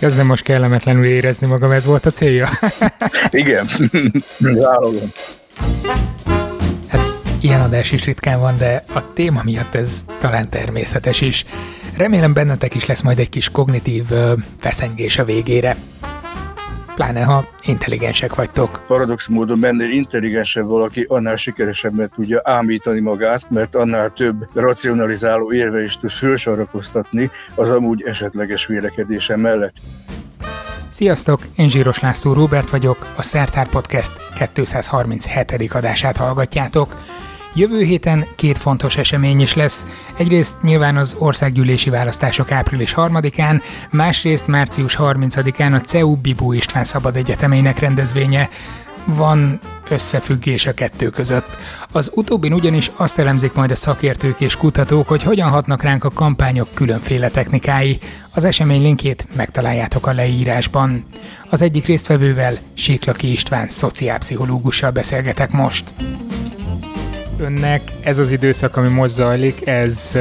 Kezdem 0.00 0.26
most 0.26 0.42
kellemetlenül 0.42 1.04
érezni 1.04 1.46
magam, 1.46 1.70
ez 1.70 1.86
volt 1.86 2.06
a 2.06 2.10
célja? 2.10 2.48
Igen, 3.30 3.66
vállalom. 4.38 5.12
Hát 6.88 7.10
ilyen 7.40 7.60
adás 7.60 7.92
is 7.92 8.04
ritkán 8.04 8.40
van, 8.40 8.58
de 8.58 8.84
a 8.94 9.12
téma 9.12 9.40
miatt 9.44 9.74
ez 9.74 10.04
talán 10.20 10.48
természetes 10.48 11.20
is. 11.20 11.44
Remélem 11.96 12.32
bennetek 12.32 12.74
is 12.74 12.86
lesz 12.86 13.02
majd 13.02 13.18
egy 13.18 13.28
kis 13.28 13.50
kognitív 13.50 14.04
ö, 14.10 14.32
feszengés 14.58 15.18
a 15.18 15.24
végére 15.24 15.76
pláne 17.00 17.22
ha 17.22 17.44
intelligensek 17.62 18.34
vagytok. 18.34 18.82
Paradox 18.86 19.26
módon 19.26 19.60
benne 19.60 19.88
intelligensebb 19.88 20.66
valaki, 20.66 21.04
annál 21.08 21.36
sikeresebben 21.36 22.10
tudja 22.14 22.40
ámítani 22.44 23.00
magát, 23.00 23.50
mert 23.50 23.74
annál 23.74 24.12
több 24.12 24.48
racionalizáló 24.54 25.52
érve 25.52 25.82
is 25.82 25.96
tud 25.96 26.10
fölsorakoztatni 26.10 27.30
az 27.54 27.70
amúgy 27.70 28.02
esetleges 28.02 28.66
vélekedése 28.66 29.36
mellett. 29.36 29.74
Sziasztok, 30.88 31.40
én 31.56 31.68
Zsíros 31.68 32.00
László 32.00 32.32
Róbert 32.32 32.70
vagyok, 32.70 33.06
a 33.16 33.22
Szertár 33.22 33.68
Podcast 33.68 34.12
237. 34.54 35.72
adását 35.72 36.16
hallgatjátok. 36.16 36.96
Jövő 37.54 37.82
héten 37.82 38.26
két 38.34 38.58
fontos 38.58 38.96
esemény 38.96 39.40
is 39.40 39.54
lesz. 39.54 39.86
Egyrészt 40.16 40.54
nyilván 40.62 40.96
az 40.96 41.16
országgyűlési 41.18 41.90
választások 41.90 42.50
április 42.50 42.94
3-án, 42.96 43.62
másrészt 43.90 44.46
március 44.46 44.96
30-án 44.98 45.74
a 45.74 45.78
CEU 45.78 46.16
Bibó 46.16 46.52
István 46.52 46.84
Szabad 46.84 47.16
Egyetemének 47.16 47.78
rendezvénye. 47.78 48.48
Van 49.04 49.60
összefüggés 49.88 50.66
a 50.66 50.74
kettő 50.74 51.08
között. 51.08 51.56
Az 51.92 52.10
utóbbin 52.14 52.52
ugyanis 52.52 52.90
azt 52.96 53.18
elemzik 53.18 53.52
majd 53.52 53.70
a 53.70 53.76
szakértők 53.76 54.40
és 54.40 54.56
kutatók, 54.56 55.08
hogy 55.08 55.22
hogyan 55.22 55.48
hatnak 55.48 55.82
ránk 55.82 56.04
a 56.04 56.10
kampányok 56.10 56.68
különféle 56.74 57.28
technikái. 57.28 57.98
Az 58.34 58.44
esemény 58.44 58.82
linkjét 58.82 59.26
megtaláljátok 59.36 60.06
a 60.06 60.12
leírásban. 60.12 61.04
Az 61.48 61.62
egyik 61.62 61.86
résztvevővel, 61.86 62.58
Siklaki 62.74 63.30
István 63.32 63.68
szociálpszichológussal 63.68 64.90
beszélgetek 64.90 65.52
most 65.52 65.84
önnek 67.40 67.82
ez 68.04 68.18
az 68.18 68.30
időszak, 68.30 68.76
ami 68.76 68.88
most 68.88 69.14
zajlik, 69.14 69.66
ez 69.66 70.18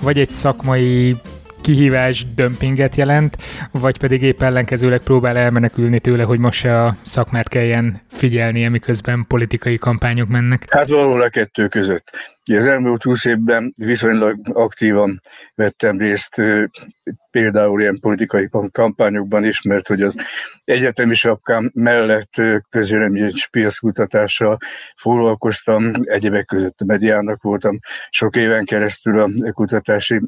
vagy 0.00 0.18
egy 0.18 0.30
szakmai 0.30 1.16
kihívás 1.66 2.26
dömpinget 2.34 2.96
jelent, 2.96 3.36
vagy 3.70 3.98
pedig 3.98 4.22
épp 4.22 4.42
ellenkezőleg 4.42 5.00
próbál 5.00 5.36
elmenekülni 5.36 5.98
tőle, 5.98 6.22
hogy 6.22 6.38
most 6.38 6.58
se 6.58 6.82
a 6.82 6.96
szakmát 7.02 7.48
kelljen 7.48 8.00
figyelnie, 8.08 8.68
miközben 8.68 9.24
politikai 9.28 9.76
kampányok 9.76 10.28
mennek? 10.28 10.64
Hát 10.70 10.88
valahol 10.88 11.22
a 11.22 11.28
kettő 11.28 11.68
között. 11.68 12.10
Az 12.56 12.64
elmúlt 12.64 13.02
húsz 13.02 13.24
évben 13.24 13.72
viszonylag 13.76 14.38
aktívan 14.52 15.20
vettem 15.54 15.98
részt 15.98 16.42
például 17.36 17.80
ilyen 17.80 18.00
politikai 18.00 18.48
kampányokban 18.72 19.44
is, 19.44 19.62
mert 19.62 19.88
hogy 19.88 20.02
az 20.02 20.14
egyetemi 20.64 21.14
sapkám 21.14 21.70
mellett 21.74 22.32
közélemi 22.70 23.20
és 23.20 23.48
piaszkutatással 23.48 24.58
foglalkoztam, 24.96 25.90
egyebek 26.02 26.44
között 26.44 26.84
mediának 26.84 27.42
voltam 27.42 27.78
sok 28.10 28.36
éven 28.36 28.64
keresztül 28.64 29.20
a 29.20 29.28
kutatási, 29.52 30.20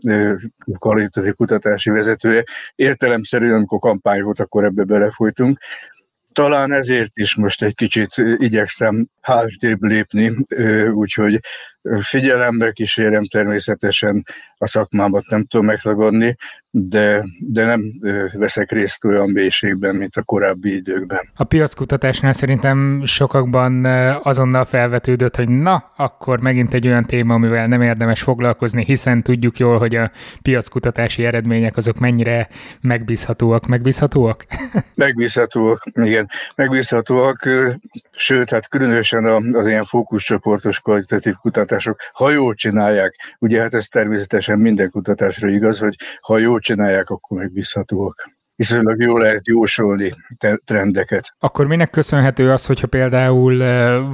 kvalitatív 0.78 1.34
kutatási 1.34 1.90
vezetője. 1.90 2.42
Értelemszerűen, 2.74 3.54
amikor 3.54 3.78
kampány 3.78 4.22
volt, 4.22 4.40
akkor 4.40 4.64
ebbe 4.64 4.84
belefolytunk. 4.84 5.58
Talán 6.32 6.72
ezért 6.72 7.10
is 7.14 7.36
most 7.36 7.62
egy 7.62 7.74
kicsit 7.74 8.14
igyekszem 8.36 9.06
hátrébb 9.28 9.82
lépni, 9.82 10.36
úgyhogy 10.92 11.40
figyelembe 12.00 12.72
kísérem 12.72 13.24
természetesen 13.24 14.24
a 14.56 14.66
szakmámat, 14.66 15.24
nem 15.28 15.44
tudom 15.44 15.66
megtagadni, 15.66 16.36
de, 16.70 17.24
de 17.40 17.64
nem 17.64 17.82
veszek 18.32 18.70
részt 18.70 19.04
olyan 19.04 19.30
mélységben, 19.30 19.94
mint 19.94 20.16
a 20.16 20.22
korábbi 20.22 20.74
időkben. 20.74 21.28
A 21.36 21.44
piackutatásnál 21.44 22.32
szerintem 22.32 23.02
sokakban 23.04 23.84
azonnal 24.22 24.64
felvetődött, 24.64 25.36
hogy 25.36 25.48
na, 25.48 25.92
akkor 25.96 26.40
megint 26.40 26.74
egy 26.74 26.86
olyan 26.86 27.04
téma, 27.04 27.34
amivel 27.34 27.66
nem 27.66 27.82
érdemes 27.82 28.22
foglalkozni, 28.22 28.84
hiszen 28.84 29.22
tudjuk 29.22 29.58
jól, 29.58 29.78
hogy 29.78 29.94
a 29.94 30.10
piackutatási 30.42 31.24
eredmények 31.24 31.76
azok 31.76 31.98
mennyire 31.98 32.48
megbízhatóak. 32.80 33.66
Megbízhatóak? 33.66 34.46
Megbízhatóak, 34.94 35.82
igen. 35.94 36.28
Megbízhatóak, 36.56 37.48
sőt, 38.12 38.50
hát 38.50 38.68
különösen 38.68 39.17
az 39.24 39.66
ilyen 39.66 39.84
fókuszcsoportos 39.84 40.80
kvalitatív 40.80 41.34
kutatások, 41.34 41.98
ha 42.12 42.30
jól 42.30 42.54
csinálják, 42.54 43.36
ugye 43.38 43.60
hát 43.60 43.74
ez 43.74 43.86
természetesen 43.86 44.58
minden 44.58 44.90
kutatásra 44.90 45.48
igaz, 45.48 45.78
hogy 45.78 45.94
ha 46.22 46.38
jól 46.38 46.58
csinálják, 46.58 47.10
akkor 47.10 47.38
megbízhatóak 47.38 48.36
viszonylag 48.58 49.00
jól 49.00 49.20
lehet 49.20 49.46
jósolni 49.46 50.14
trendeket. 50.64 51.34
Akkor 51.38 51.66
minek 51.66 51.90
köszönhető 51.90 52.50
az, 52.50 52.66
hogyha 52.66 52.86
például 52.86 53.58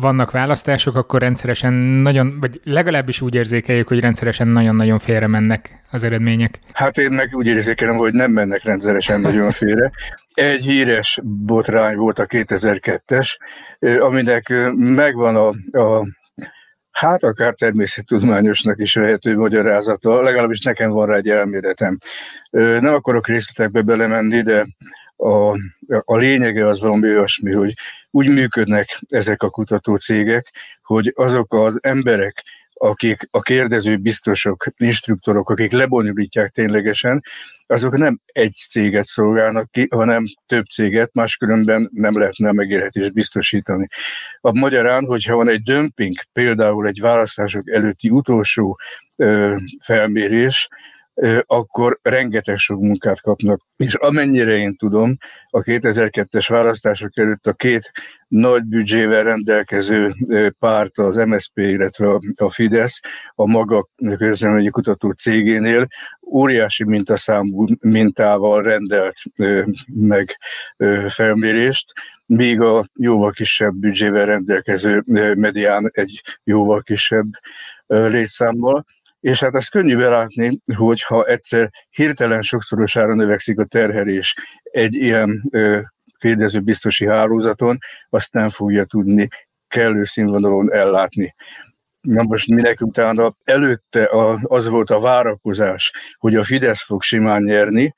vannak 0.01 0.31
választások, 0.31 0.97
akkor 0.97 1.21
rendszeresen 1.21 1.73
nagyon, 1.73 2.39
vagy 2.41 2.61
legalábbis 2.65 3.21
úgy 3.21 3.35
érzékeljük, 3.35 3.89
hogy 3.89 4.01
rendszeresen 4.01 4.49
nagyon-nagyon 4.49 4.99
félre 4.99 5.27
mennek 5.27 5.83
az 5.91 6.05
eredmények? 6.05 6.61
Hát 6.73 6.99
én 6.99 7.11
meg 7.11 7.29
úgy 7.33 7.47
érzékelem, 7.47 7.97
hogy 7.97 8.13
nem 8.13 8.33
mennek 8.33 8.63
rendszeresen 8.65 9.21
nagyon 9.21 9.51
félre. 9.51 9.91
Egy 10.35 10.63
híres 10.65 11.21
botrány 11.23 11.97
volt 11.97 12.19
a 12.19 12.27
2002-es, 12.27 13.37
aminek 14.01 14.49
megvan 14.75 15.37
a, 15.37 15.79
a 15.79 16.07
hát 16.91 17.23
akár 17.23 17.55
természettudományosnak 17.55 18.81
is 18.81 18.95
lehető 18.95 19.37
magyarázata, 19.37 20.23
legalábbis 20.23 20.61
nekem 20.61 20.91
van 20.91 21.07
rá 21.07 21.17
egy 21.17 21.29
elméletem. 21.29 21.97
Nem 22.51 22.95
akarok 22.95 23.27
részletekbe 23.27 23.83
belemenni, 23.83 24.43
de 24.43 24.67
a, 25.17 25.51
a 26.05 26.17
lényege 26.17 26.67
az 26.67 26.81
valami 26.81 27.09
olyasmi, 27.09 27.53
hogy 27.53 27.75
úgy 28.11 28.29
működnek 28.29 29.01
ezek 29.09 29.43
a 29.43 29.51
kutatócégek, 29.51 30.53
hogy 30.83 31.13
azok 31.17 31.55
az 31.55 31.79
emberek, 31.81 32.43
akik 32.75 33.29
a 33.31 33.41
kérdező 33.41 33.97
biztosok, 33.97 34.67
instruktorok, 34.77 35.51
akik 35.51 35.73
lebonyolítják 35.73 36.51
ténylegesen, 36.51 37.23
azok 37.67 37.97
nem 37.97 38.21
egy 38.27 38.53
céget 38.53 39.05
szolgálnak 39.05 39.71
ki, 39.71 39.89
hanem 39.91 40.25
több 40.47 40.65
céget, 40.65 41.11
máskülönben 41.13 41.91
nem 41.93 42.19
lehetne 42.19 42.53
megélhetést 42.53 43.13
biztosítani. 43.13 43.89
A 44.41 44.59
magyarán, 44.59 45.05
hogyha 45.05 45.37
van 45.37 45.49
egy 45.49 45.63
dömping, 45.63 46.15
például 46.33 46.87
egy 46.87 47.01
választások 47.01 47.71
előtti 47.71 48.11
utolsó 48.11 48.79
ö, 49.17 49.57
felmérés, 49.81 50.69
akkor 51.47 51.99
rengeteg 52.03 52.57
sok 52.57 52.81
munkát 52.81 53.21
kapnak. 53.21 53.61
És 53.77 53.95
amennyire 53.95 54.57
én 54.57 54.77
tudom, 54.77 55.17
a 55.51 55.61
2002-es 55.61 56.47
választások 56.49 57.19
előtt 57.19 57.47
a 57.47 57.53
két 57.53 57.91
nagy 58.29 58.65
büdzsével 58.65 59.23
rendelkező 59.23 60.13
párt, 60.59 60.99
az 60.99 61.17
MSZP, 61.17 61.59
illetve 61.59 62.21
a 62.37 62.51
Fidesz, 62.51 63.01
a 63.35 63.47
maga 63.47 63.89
közleményi 64.17 64.69
kutató 64.69 65.11
cégénél 65.11 65.87
óriási 66.33 66.85
mintaszámú 66.85 67.67
mintával 67.81 68.63
rendelt 68.63 69.17
meg 69.87 70.39
felmérést, 71.09 71.93
míg 72.27 72.61
a 72.61 72.85
jóval 72.95 73.31
kisebb 73.31 73.75
büdzsével 73.75 74.27
rendelkező 74.27 75.03
medián 75.35 75.91
egy 75.93 76.23
jóval 76.45 76.83
kisebb 76.83 77.27
létszámmal. 77.87 78.85
És 79.25 79.41
hát 79.41 79.55
azt 79.55 79.71
könnyű 79.71 79.97
belátni, 79.97 80.61
hogy 80.77 81.03
ha 81.03 81.25
egyszer 81.25 81.71
hirtelen 81.91 82.43
sokszorosára 82.43 83.15
növekszik 83.15 83.59
a 83.59 83.65
terhelés 83.65 84.35
egy 84.63 84.95
ilyen 84.95 85.51
kérdező 86.19 86.61
biztosi 86.61 87.07
hálózaton, 87.07 87.79
azt 88.11 88.33
nem 88.33 88.49
fogja 88.49 88.85
tudni 88.85 89.29
kellő 89.69 90.05
színvonalon 90.05 90.73
ellátni. 90.73 91.35
Na 92.01 92.23
most 92.23 92.49
minek 92.49 92.81
utána 92.81 93.37
előtte 93.45 94.09
az 94.43 94.67
volt 94.67 94.91
a 94.91 95.01
várakozás, 95.01 95.93
hogy 96.19 96.37
a 96.37 96.45
Fidesz 96.45 96.85
fog 96.85 97.03
simán 97.03 97.43
nyerni, 97.43 97.95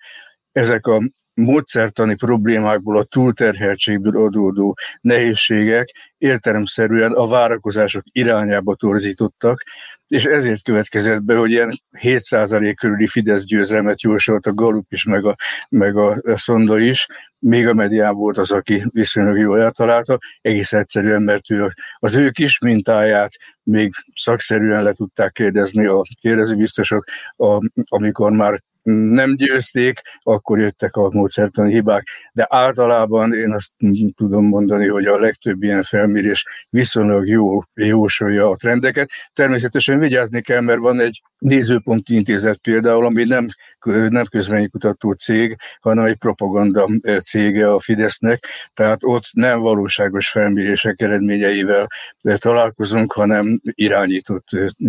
ezek 0.52 0.86
a 0.86 1.02
módszertani 1.36 2.14
problémákból, 2.14 2.96
a 2.96 3.02
túlterheltségből 3.02 4.24
adódó 4.24 4.76
nehézségek 5.00 5.88
értelemszerűen 6.18 7.12
a 7.12 7.26
várakozások 7.26 8.02
irányába 8.12 8.74
torzítottak, 8.74 9.62
és 10.08 10.24
ezért 10.24 10.62
következett 10.62 11.22
be, 11.22 11.36
hogy 11.36 11.50
ilyen 11.50 11.80
7% 12.02 12.74
körüli 12.80 13.06
Fidesz 13.06 13.44
győzelmet 13.44 14.02
jósolt 14.02 14.46
a 14.46 14.54
Galup 14.54 14.92
is, 14.92 15.04
meg 15.04 15.24
a, 15.24 15.36
meg 15.68 15.96
a 15.96 16.20
Szonda 16.36 16.78
is, 16.78 17.06
még 17.40 17.68
a 17.68 17.74
medián 17.74 18.14
volt 18.14 18.38
az, 18.38 18.50
aki 18.50 18.82
viszonylag 18.92 19.38
jól 19.38 19.60
eltalálta, 19.60 20.18
egész 20.40 20.72
egyszerűen, 20.72 21.22
mert 21.22 21.50
ő 21.50 21.72
az 21.98 22.14
ő 22.14 22.30
kis 22.30 22.58
mintáját 22.58 23.30
még 23.62 23.92
szakszerűen 24.14 24.82
le 24.82 24.92
tudták 24.92 25.32
kérdezni 25.32 25.86
a 25.86 26.02
kérdezőbiztosok, 26.20 27.04
a, 27.36 27.70
amikor 27.88 28.32
már 28.32 28.62
nem 28.92 29.36
győzték, 29.36 30.00
akkor 30.22 30.58
jöttek 30.58 30.96
a 30.96 31.10
módszertani 31.10 31.72
hibák, 31.72 32.06
de 32.32 32.46
általában 32.50 33.34
én 33.34 33.52
azt 33.52 33.72
tudom 34.16 34.44
mondani, 34.44 34.88
hogy 34.88 35.06
a 35.06 35.18
legtöbb 35.18 35.62
ilyen 35.62 35.82
felmérés 35.82 36.44
viszonylag 36.70 37.28
jó 37.28 37.62
jósolja 37.74 38.50
a 38.50 38.56
trendeket. 38.56 39.10
Természetesen 39.32 39.98
vigyázni 39.98 40.40
kell, 40.40 40.60
mert 40.60 40.78
van 40.78 41.00
egy 41.00 41.22
nézőponti 41.38 42.14
intézet 42.14 42.56
például, 42.56 43.04
ami 43.04 43.24
nem 43.24 43.48
nem 43.86 44.24
közvénykutató 44.24 45.12
cég, 45.12 45.56
hanem 45.80 46.04
egy 46.04 46.16
propaganda 46.16 46.88
cége 47.22 47.72
a 47.72 47.80
Fidesznek, 47.80 48.46
tehát 48.74 48.98
ott 49.04 49.24
nem 49.32 49.60
valóságos 49.60 50.28
felmérések 50.28 51.00
eredményeivel 51.00 51.88
találkozunk, 52.36 53.12
hanem 53.12 53.60
irányított 53.62 54.48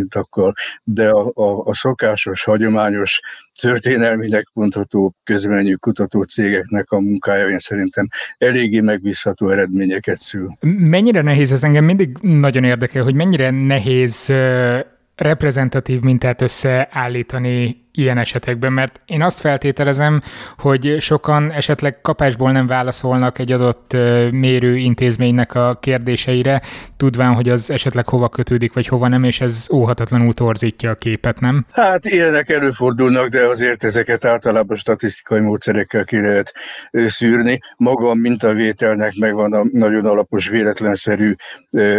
takkal. 0.09 0.53
De 0.83 1.09
a, 1.09 1.31
a, 1.33 1.63
a 1.65 1.73
szokásos, 1.73 2.43
hagyományos, 2.43 3.19
történelminek 3.61 4.47
mondható 4.53 5.15
közvényű 5.23 5.73
kutató 5.73 6.21
cégeknek 6.21 6.91
a 6.91 6.99
munkája 6.99 7.49
én 7.49 7.57
szerintem 7.57 8.07
eléggé 8.37 8.79
megbízható 8.79 9.49
eredményeket 9.49 10.19
szül. 10.19 10.57
Mennyire 10.77 11.21
nehéz 11.21 11.51
ez 11.51 11.63
engem 11.63 11.83
mindig 11.83 12.17
nagyon 12.21 12.63
érdekel, 12.63 13.03
hogy 13.03 13.15
mennyire 13.15 13.49
nehéz 13.49 14.33
reprezentatív 15.15 16.01
mintát 16.01 16.41
összeállítani 16.41 17.85
ilyen 17.97 18.17
esetekben, 18.17 18.73
mert 18.73 19.01
én 19.05 19.21
azt 19.21 19.39
feltételezem, 19.39 20.21
hogy 20.57 20.95
sokan 20.99 21.51
esetleg 21.51 22.01
kapásból 22.01 22.51
nem 22.51 22.67
válaszolnak 22.67 23.39
egy 23.39 23.51
adott 23.51 23.93
mérő 24.31 24.75
intézménynek 24.75 25.55
a 25.55 25.77
kérdéseire, 25.81 26.61
tudván, 26.97 27.33
hogy 27.33 27.49
az 27.49 27.71
esetleg 27.71 28.07
hova 28.07 28.29
kötődik, 28.29 28.73
vagy 28.73 28.87
hova 28.87 29.07
nem, 29.07 29.23
és 29.23 29.41
ez 29.41 29.67
óhatatlanul 29.73 30.33
torzítja 30.33 30.89
a 30.91 30.95
képet, 30.95 31.39
nem? 31.39 31.65
Hát 31.71 32.05
ilyenek 32.05 32.49
előfordulnak, 32.49 33.27
de 33.27 33.45
azért 33.45 33.83
ezeket 33.83 34.25
általában 34.25 34.77
statisztikai 34.77 35.39
módszerekkel 35.39 36.03
ki 36.03 36.21
lehet 36.21 36.53
szűrni. 36.91 37.59
Maga 37.77 38.09
a 38.09 38.13
mintavételnek 38.13 39.13
megvan 39.15 39.53
a 39.53 39.65
nagyon 39.71 40.05
alapos, 40.05 40.49
véletlenszerű 40.49 41.33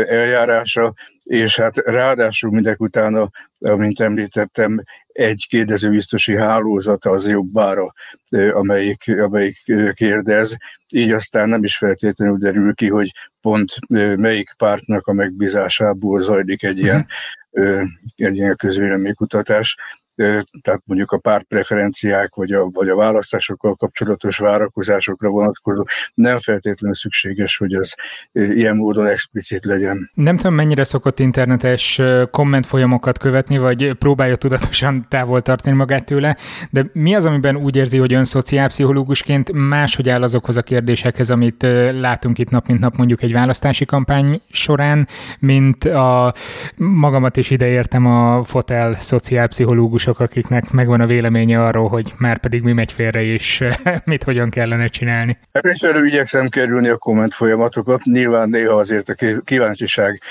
eljárása, 0.08 0.94
és 1.22 1.56
hát 1.56 1.76
ráadásul 1.76 2.50
mindek 2.50 2.80
utána, 2.80 3.30
amint 3.58 4.00
említettem, 4.00 4.82
egy 5.18 5.46
kérdezőbiztosi 5.48 6.36
hálózat 6.36 7.04
az 7.04 7.28
jobbára, 7.28 7.92
amelyik, 8.50 9.18
amelyik 9.20 9.62
kérdez, 9.92 10.56
így 10.94 11.10
aztán 11.10 11.48
nem 11.48 11.64
is 11.64 11.76
feltétlenül 11.76 12.36
derül 12.36 12.74
ki, 12.74 12.88
hogy 12.88 13.12
pont 13.40 13.74
melyik 14.16 14.54
pártnak 14.56 15.06
a 15.06 15.12
megbízásából 15.12 16.22
zajlik 16.22 16.62
egy 16.62 16.78
ilyen, 16.78 17.06
uh-huh. 17.50 17.88
egy 18.16 18.36
ilyen 18.36 18.56
közvéleménykutatás 18.56 19.76
tehát 20.62 20.82
mondjuk 20.84 21.12
a 21.12 21.18
pártpreferenciák 21.18 22.34
vagy 22.34 22.52
a, 22.52 22.68
vagy 22.72 22.88
a 22.88 22.96
választásokkal 22.96 23.74
kapcsolatos 23.74 24.38
várakozásokra 24.38 25.28
vonatkozó 25.28 25.84
nem 26.14 26.38
feltétlenül 26.38 26.94
szükséges, 26.96 27.56
hogy 27.56 27.72
az 27.72 27.94
ilyen 28.32 28.76
módon 28.76 29.06
explicit 29.06 29.64
legyen. 29.64 30.10
Nem 30.14 30.36
tudom, 30.36 30.54
mennyire 30.54 30.84
szokott 30.84 31.18
internetes 31.18 32.00
kommentfolyamokat 32.30 33.18
követni, 33.18 33.58
vagy 33.58 33.92
próbálja 33.92 34.36
tudatosan 34.36 35.06
távol 35.08 35.42
tartani 35.42 35.76
magát 35.76 36.04
tőle, 36.04 36.36
de 36.70 36.90
mi 36.92 37.14
az, 37.14 37.24
amiben 37.24 37.56
úgy 37.56 37.76
érzi, 37.76 37.98
hogy 37.98 38.12
ön 38.12 38.24
szociálpszichológusként 38.24 39.52
máshogy 39.52 40.08
áll 40.08 40.22
azokhoz 40.22 40.56
a 40.56 40.62
kérdésekhez, 40.62 41.30
amit 41.30 41.66
látunk 41.92 42.38
itt 42.38 42.50
nap 42.50 42.66
mint 42.66 42.80
nap 42.80 42.96
mondjuk 42.96 43.22
egy 43.22 43.32
választási 43.32 43.84
kampány 43.84 44.40
során, 44.50 45.08
mint 45.38 45.84
a 45.84 46.34
magamat 46.76 47.36
is 47.36 47.50
ideértem 47.50 48.06
a 48.06 48.44
fotel 48.44 48.96
szociálpszichológus 49.00 50.06
politikusok, 50.08 50.20
akiknek 50.20 50.70
megvan 50.70 51.00
a 51.00 51.06
véleménye 51.06 51.64
arról, 51.64 51.88
hogy 51.88 52.14
már 52.18 52.38
pedig 52.38 52.62
mi 52.62 52.72
megy 52.72 52.92
félre, 52.92 53.22
és 53.22 53.64
mit 54.04 54.22
hogyan 54.22 54.50
kellene 54.50 54.86
csinálni. 54.86 55.38
Hát 55.52 55.66
egyfelől 55.66 56.06
igyekszem 56.06 56.48
kerülni 56.48 56.88
a 56.88 56.96
komment 56.96 57.34
folyamatokat, 57.34 58.02
nyilván 58.04 58.48
néha 58.48 58.78
azért 58.78 59.08
a 59.08 59.14
kíváncsiság 59.44 60.22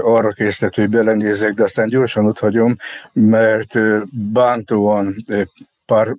arra 0.00 0.30
készített, 0.30 0.74
hogy 0.74 0.88
belenézek, 0.88 1.52
de 1.52 1.62
aztán 1.62 1.88
gyorsan 1.88 2.26
ott 2.26 2.38
hagyom, 2.38 2.76
mert 3.12 3.78
bántóan 4.32 5.14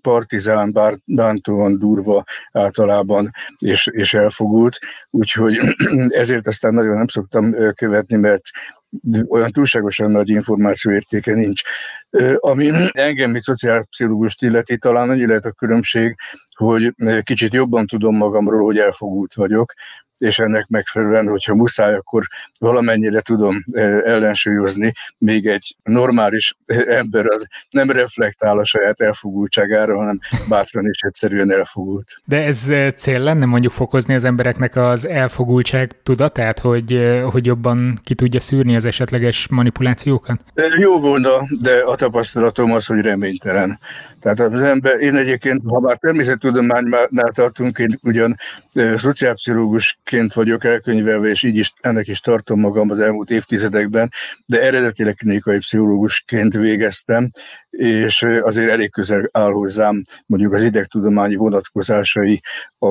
partizán, 0.01 0.75
bántóan 1.05 1.79
durva 1.79 2.23
általában, 2.51 3.31
és, 3.57 3.87
és 3.91 4.13
elfogult, 4.13 4.77
úgyhogy 5.09 5.59
ezért 6.21 6.47
aztán 6.47 6.73
nagyon 6.73 6.95
nem 6.95 7.07
szoktam 7.07 7.55
követni, 7.75 8.15
mert 8.15 8.43
olyan 9.29 9.51
túlságosan 9.51 10.11
nagy 10.11 10.29
információértéke 10.29 11.33
nincs. 11.33 11.61
Ami 12.35 12.71
engem, 12.91 13.31
mint 13.31 13.43
szociálpszichológust 13.43 14.43
illeti, 14.43 14.77
talán 14.77 15.09
annyi 15.09 15.25
lehet 15.25 15.45
a 15.45 15.51
különbség, 15.51 16.15
hogy 16.55 16.93
kicsit 17.23 17.53
jobban 17.53 17.87
tudom 17.87 18.15
magamról, 18.15 18.63
hogy 18.63 18.77
elfogult 18.77 19.33
vagyok, 19.33 19.73
és 20.21 20.39
ennek 20.39 20.67
megfelelően, 20.67 21.27
hogyha 21.27 21.55
muszáj, 21.55 21.93
akkor 21.93 22.23
valamennyire 22.59 23.21
tudom 23.21 23.63
ellensúlyozni, 24.03 24.93
még 25.17 25.47
egy 25.47 25.75
normális 25.83 26.57
ember 26.87 27.25
az 27.25 27.47
nem 27.69 27.91
reflektál 27.91 28.57
a 28.57 28.65
saját 28.65 29.01
elfogultságára, 29.01 29.97
hanem 29.97 30.19
bátran 30.49 30.85
és 30.85 31.01
egyszerűen 31.01 31.51
elfogult. 31.51 32.21
De 32.25 32.43
ez 32.43 32.71
cél 32.95 33.19
lenne 33.19 33.45
mondjuk 33.45 33.71
fokozni 33.71 34.13
az 34.13 34.23
embereknek 34.23 34.75
az 34.75 35.07
elfogultság 35.07 35.91
tudatát, 36.03 36.59
hogy, 36.59 37.19
hogy 37.31 37.45
jobban 37.45 37.99
ki 38.03 38.15
tudja 38.15 38.39
szűrni 38.39 38.75
az 38.75 38.85
esetleges 38.85 39.47
manipulációkat? 39.47 40.43
Jó 40.77 40.99
volna, 40.99 41.29
de 41.59 41.81
a 41.85 41.95
tapasztalatom 41.95 42.71
az, 42.71 42.85
hogy 42.85 43.01
reménytelen. 43.01 43.79
Tehát 44.19 44.39
az 44.39 44.61
ember, 44.61 44.99
én 44.99 45.15
egyébként, 45.15 45.61
ha 45.67 45.79
már 45.79 45.97
természettudománynál 45.97 47.31
tartunk, 47.33 47.77
én 47.77 47.99
ugyan 48.01 48.37
szociálpszichológusként 50.11 50.33
vagyok 50.33 50.63
elkönyvelve, 50.63 51.29
és 51.29 51.43
így 51.43 51.57
is 51.57 51.73
ennek 51.81 52.07
is 52.07 52.19
tartom 52.19 52.59
magam 52.59 52.89
az 52.89 52.99
elmúlt 52.99 53.29
évtizedekben, 53.29 54.11
de 54.45 54.61
eredetileg 54.61 55.15
klinikai 55.15 55.57
pszichológusként 55.57 56.53
végeztem, 56.53 57.27
és 57.71 58.21
azért 58.41 58.69
elég 58.69 58.91
közel 58.91 59.29
áll 59.31 59.51
hozzám 59.51 60.01
mondjuk 60.25 60.53
az 60.53 60.63
idegtudományi 60.63 61.35
vonatkozásai 61.35 62.41
a, 62.79 62.85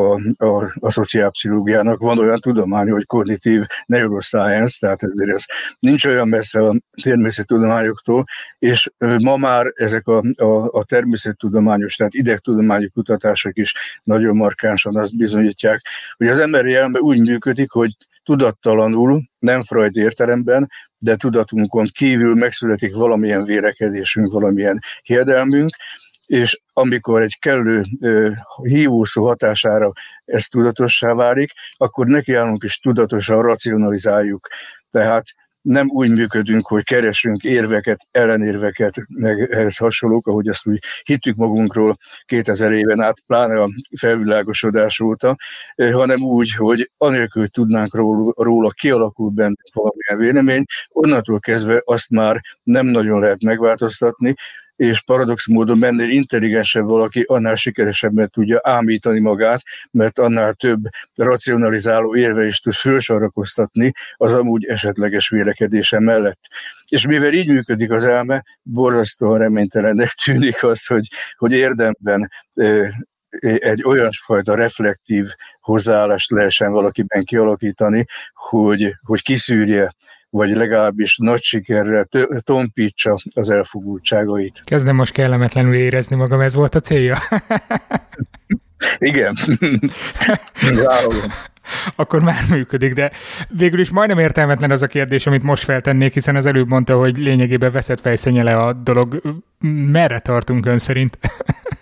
a, 0.45 0.73
a 0.81 0.91
szociálpszichológiának. 0.91 2.01
Van 2.01 2.19
olyan 2.19 2.41
tudomány, 2.41 2.91
hogy 2.91 3.07
kognitív 3.07 3.65
neuroscience, 3.87 4.77
tehát 4.81 5.03
ezért 5.03 5.31
ez 5.31 5.45
nincs 5.79 6.05
olyan 6.05 6.29
messze 6.29 6.61
a 6.61 6.77
természettudományoktól, 7.03 8.25
és 8.59 8.91
ma 8.99 9.37
már 9.37 9.73
ezek 9.75 10.07
a, 10.07 10.23
a, 10.37 10.79
a 10.79 10.85
természettudományos, 10.85 11.97
tehát 11.97 12.15
idegtudományi 12.15 12.89
kutatások 12.89 13.59
is 13.59 13.75
nagyon 14.03 14.37
markánsan 14.37 14.97
azt 14.97 15.17
bizonyítják, 15.17 15.81
hogy 16.17 16.29
az 16.29 16.39
emberi 16.39 16.75
elme 16.75 16.99
úgy 16.99 17.21
működik, 17.21 17.71
hogy 17.71 17.97
tudattalanul, 18.31 19.23
nem 19.39 19.63
Freud 19.63 19.97
értelemben, 19.97 20.71
de 20.99 21.17
tudatunkon 21.17 21.87
kívül 21.93 22.35
megszületik 22.35 22.95
valamilyen 22.95 23.45
vérekedésünk, 23.45 24.33
valamilyen 24.33 24.79
hiedelmünk, 25.03 25.71
és 26.27 26.61
amikor 26.73 27.23
egy 27.23 27.39
kellő 27.39 27.85
hívószó 28.63 29.27
hatására 29.27 29.93
ez 30.25 30.47
tudatossá 30.47 31.13
válik, 31.13 31.53
akkor 31.77 32.07
nekiállunk 32.07 32.63
is 32.65 32.79
tudatosan 32.79 33.43
racionalizáljuk. 33.43 34.49
Tehát 34.91 35.25
nem 35.63 35.89
úgy 35.91 36.11
működünk, 36.11 36.67
hogy 36.67 36.83
keresünk 36.83 37.43
érveket, 37.43 38.07
ellenérveket, 38.11 38.95
meg 39.09 39.53
ehhez 39.53 39.77
hasonlók, 39.77 40.27
ahogy 40.27 40.49
azt 40.49 40.67
úgy 40.67 40.79
hittük 41.03 41.37
magunkról 41.37 41.99
2000 42.25 42.73
éven 42.73 43.01
át, 43.01 43.21
pláne 43.27 43.63
a 43.63 43.71
felvilágosodás 43.99 45.01
óta, 45.01 45.37
eh, 45.75 45.93
hanem 45.93 46.23
úgy, 46.23 46.55
hogy 46.55 46.91
anélkül 46.97 47.49
tudnánk 47.49 47.95
róla, 47.95 48.33
róla 48.37 48.71
kialakul 48.71 49.31
benne 49.31 49.55
valamilyen 49.73 50.19
vélemény, 50.19 50.65
onnantól 50.89 51.39
kezdve 51.41 51.83
azt 51.85 52.11
már 52.11 52.41
nem 52.63 52.87
nagyon 52.87 53.21
lehet 53.21 53.43
megváltoztatni, 53.43 54.35
és 54.81 55.01
paradox 55.01 55.47
módon 55.47 55.79
mennél 55.79 56.09
intelligensebb 56.09 56.85
valaki, 56.85 57.25
annál 57.27 57.55
sikeresebben 57.55 58.31
tudja 58.31 58.61
ámítani 58.63 59.21
magát, 59.21 59.63
mert 59.91 60.19
annál 60.19 60.55
több 60.55 60.81
racionalizáló 61.15 62.17
érve 62.17 62.47
is 62.47 62.61
tud 62.61 62.73
fölsorakoztatni 62.73 63.93
az 64.17 64.33
amúgy 64.33 64.65
esetleges 64.65 65.29
vélekedése 65.29 66.01
mellett. 66.01 66.41
És 66.89 67.07
mivel 67.07 67.33
így 67.33 67.49
működik 67.49 67.91
az 67.91 68.05
elme, 68.05 68.45
borzasztóan 68.63 69.39
reménytelennek 69.39 70.09
tűnik 70.25 70.63
az, 70.63 70.87
hogy, 70.87 71.07
hogy 71.37 71.53
érdemben 71.53 72.31
egy 73.59 73.83
olyan 73.85 74.11
fajta 74.25 74.55
reflektív 74.55 75.27
hozzáállást 75.61 76.31
lehessen 76.31 76.73
valakiben 76.73 77.25
kialakítani, 77.25 78.07
hogy, 78.33 78.95
hogy 79.03 79.23
kiszűrje 79.23 79.95
vagy 80.31 80.57
legalábbis 80.57 81.17
nagy 81.17 81.43
sikerrel 81.43 82.09
tompítsa 82.41 83.23
az 83.35 83.51
elfogultságait. 83.51 84.63
Kezdem 84.65 84.97
most 84.97 85.13
kellemetlenül 85.13 85.75
érezni 85.75 86.17
magam, 86.17 86.41
ez 86.41 86.55
volt 86.55 86.75
a 86.75 86.81
célja? 86.81 87.19
Igen. 88.99 89.37
Akkor 91.97 92.21
már 92.21 92.45
működik, 92.49 92.93
de 92.93 93.11
végül 93.49 93.81
is 93.81 93.91
majdnem 93.91 94.19
értelmetlen 94.19 94.71
az 94.71 94.83
a 94.83 94.87
kérdés, 94.87 95.27
amit 95.27 95.43
most 95.43 95.65
feltennék, 95.65 96.13
hiszen 96.13 96.37
az 96.37 96.47
előbb 96.47 96.69
mondta, 96.69 96.99
hogy 96.99 97.17
lényegében 97.17 97.73
veszett 97.73 98.01
fejszenye 98.01 98.43
le 98.43 98.57
a 98.57 98.73
dolog. 98.73 99.23
Merre 99.91 100.19
tartunk 100.19 100.67
ön 100.67 100.79
szerint? 100.79 101.19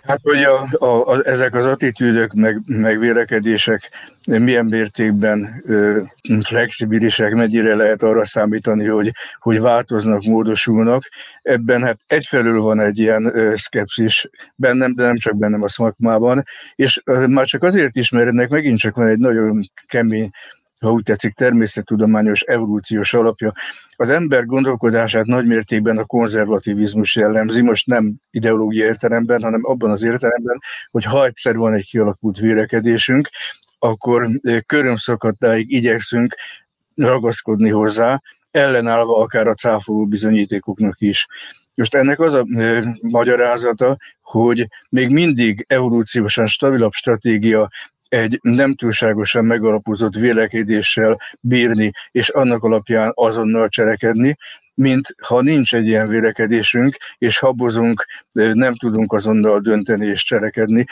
Hát, 0.09 0.21
hogy 0.23 0.43
a, 0.43 0.69
a, 0.79 1.11
a, 1.11 1.27
ezek 1.27 1.55
az 1.55 1.67
attitűdök, 1.67 2.33
meg, 2.33 2.61
meg 2.67 2.99
vélekedések 2.99 3.91
milyen 4.27 4.65
mértékben 4.65 5.63
ö, 5.67 6.01
flexibilisek, 6.43 7.33
mennyire 7.33 7.75
lehet 7.75 8.03
arra 8.03 8.25
számítani, 8.25 8.87
hogy, 8.87 9.13
hogy 9.39 9.61
változnak, 9.61 10.23
módosulnak. 10.23 11.03
Ebben 11.43 11.83
hát 11.83 11.99
egyfelől 12.07 12.61
van 12.61 12.81
egy 12.81 12.99
ilyen 12.99 13.37
ö, 13.37 13.53
szkepszis 13.57 14.29
bennem, 14.55 14.95
de 14.95 15.05
nem 15.05 15.17
csak 15.17 15.37
bennem 15.37 15.63
a 15.63 15.69
szakmában, 15.69 16.45
és 16.75 17.01
ö, 17.05 17.27
már 17.27 17.47
csak 17.47 17.63
azért 17.63 17.97
is, 17.97 18.11
mert 18.11 18.29
ennek 18.29 18.49
megint 18.49 18.79
csak 18.79 18.97
van 18.97 19.07
egy 19.07 19.19
nagyon 19.19 19.61
kemény 19.87 20.31
ha 20.81 20.93
úgy 20.93 21.03
tetszik, 21.03 21.35
természettudományos 21.35 22.41
evolúciós 22.41 23.15
alapja. 23.15 23.53
Az 23.97 24.11
ember 24.11 24.45
gondolkodását 24.45 25.25
nagymértékben 25.25 25.99
a 25.99 26.05
konzervativizmus 26.05 27.17
jellemzi, 27.17 27.63
most 27.63 27.87
nem 27.87 28.15
ideológiai 28.31 28.89
értelemben, 28.89 29.43
hanem 29.43 29.61
abban 29.65 29.91
az 29.91 30.03
értelemben, 30.03 30.61
hogy 30.91 31.05
ha 31.05 31.25
egyszer 31.25 31.57
van 31.57 31.75
egy 31.75 31.87
kialakult 31.91 32.39
vélekedésünk, 32.39 33.29
akkor 33.79 34.29
körömszakadtáig 34.67 35.73
igyekszünk 35.73 36.35
ragaszkodni 36.95 37.71
hozzá, 37.71 38.23
ellenállva 38.51 39.19
akár 39.19 39.47
a 39.47 39.55
cáfoló 39.55 40.07
bizonyítékoknak 40.07 41.01
is. 41.01 41.27
Most 41.75 41.95
ennek 41.95 42.21
az 42.21 42.35
a 42.35 42.45
e, 42.53 42.97
magyarázata, 43.01 43.97
hogy 44.21 44.69
még 44.89 45.09
mindig 45.09 45.65
evolúciósan 45.69 46.47
stabilabb 46.47 46.93
stratégia 46.93 47.71
egy 48.09 48.39
nem 48.43 48.75
túlságosan 48.75 49.45
megalapozott 49.45 50.15
vélekedéssel 50.15 51.21
bírni, 51.41 51.91
és 52.11 52.29
annak 52.29 52.63
alapján 52.63 53.13
azonnal 53.15 53.69
cselekedni, 53.69 54.37
mint 54.75 55.15
ha 55.23 55.41
nincs 55.41 55.75
egy 55.75 55.87
ilyen 55.87 56.09
vélekedésünk, 56.09 56.97
és 57.19 57.39
habozunk, 57.39 58.07
nem 58.33 58.75
tudunk 58.75 59.13
azonnal 59.13 59.61
dönteni 59.61 60.07
és 60.07 60.25
cselekedni, 60.25 60.85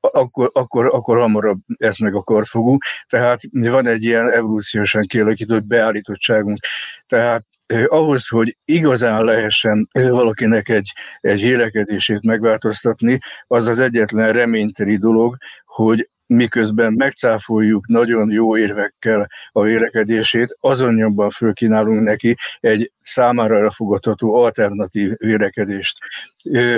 akkor, 0.00 0.50
akkor, 0.52 0.86
akkor 0.94 1.18
hamarabb 1.18 1.58
ez 1.76 1.96
meg 1.96 2.14
a 2.14 2.22
kartfogú. 2.22 2.76
Tehát 3.06 3.40
van 3.52 3.86
egy 3.86 4.02
ilyen 4.02 4.30
evolúciósan 4.30 5.06
kialakított 5.06 5.64
beállítottságunk. 5.64 6.58
Tehát 7.06 7.44
ahhoz, 7.86 8.28
hogy 8.28 8.56
igazán 8.64 9.24
lehessen 9.24 9.88
valakinek 9.92 10.68
egy, 10.68 10.92
egy 11.20 11.42
vélekedését 11.42 12.22
megváltoztatni, 12.22 13.18
az 13.46 13.66
az 13.66 13.78
egyetlen 13.78 14.32
reményteli 14.32 14.96
dolog, 14.96 15.36
hogy 15.64 16.10
miközben 16.30 16.92
megcáfoljuk 16.92 17.86
nagyon 17.86 18.30
jó 18.30 18.56
érvekkel 18.56 19.28
a 19.52 19.62
vélekedését, 19.62 20.56
azon 20.60 20.94
nyomban 20.94 21.30
fölkínálunk 21.30 22.02
neki 22.02 22.36
egy 22.60 22.92
számára 23.00 23.58
elfogadható 23.58 24.34
alternatív 24.34 25.12
vélekedést. 25.16 25.98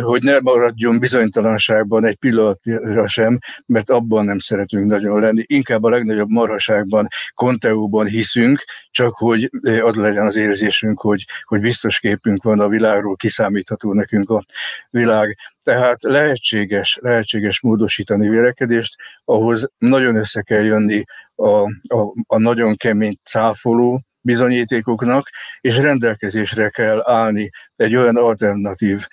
Hogy 0.00 0.22
ne 0.22 0.38
maradjon 0.38 0.98
bizonytalanságban 0.98 2.04
egy 2.04 2.16
pillanatra 2.16 3.06
sem, 3.06 3.38
mert 3.66 3.90
abban 3.90 4.24
nem 4.24 4.38
szeretünk 4.38 4.86
nagyon 4.86 5.20
lenni. 5.20 5.44
Inkább 5.46 5.82
a 5.82 5.90
legnagyobb 5.90 6.28
marhaságban, 6.28 7.08
konteóban 7.34 8.06
hiszünk, 8.06 8.64
csak 8.90 9.14
hogy 9.14 9.50
az 9.82 9.94
legyen 9.94 10.26
az 10.26 10.36
érzésünk, 10.36 11.00
hogy, 11.00 11.24
hogy 11.44 11.60
biztos 11.60 11.98
képünk 11.98 12.42
van 12.42 12.60
a 12.60 12.68
világról, 12.68 13.16
kiszámítható 13.16 13.92
nekünk 13.92 14.30
a 14.30 14.44
világ. 14.90 15.36
Tehát 15.62 16.02
lehetséges, 16.02 16.98
lehetséges 17.02 17.60
módosítani 17.60 18.28
vélekedést, 18.28 18.94
ahhoz 19.24 19.70
nagyon 19.78 20.16
össze 20.16 20.42
kell 20.42 20.62
jönni 20.62 21.04
a, 21.34 21.48
a, 21.94 22.14
a 22.26 22.38
nagyon 22.38 22.76
kemény 22.76 23.16
cáfoló 23.24 24.02
bizonyítékoknak, 24.20 25.28
és 25.60 25.76
rendelkezésre 25.78 26.68
kell 26.68 27.02
állni 27.04 27.50
egy 27.76 27.96
olyan 27.96 28.16
alternatív 28.16 29.06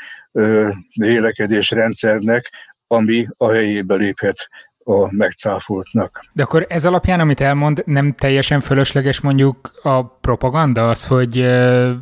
vélekedésrendszernek, 0.93 2.49
ami 2.87 3.27
a 3.37 3.51
helyébe 3.51 3.95
léphet 3.95 4.49
a 4.89 5.09
megcáfoltnak. 5.11 6.25
De 6.33 6.43
akkor 6.43 6.65
ez 6.69 6.85
alapján, 6.85 7.19
amit 7.19 7.41
elmond, 7.41 7.83
nem 7.85 8.13
teljesen 8.13 8.59
fölösleges 8.59 9.19
mondjuk 9.19 9.71
a 9.83 10.03
propaganda, 10.03 10.89
az, 10.89 11.07
hogy 11.07 11.47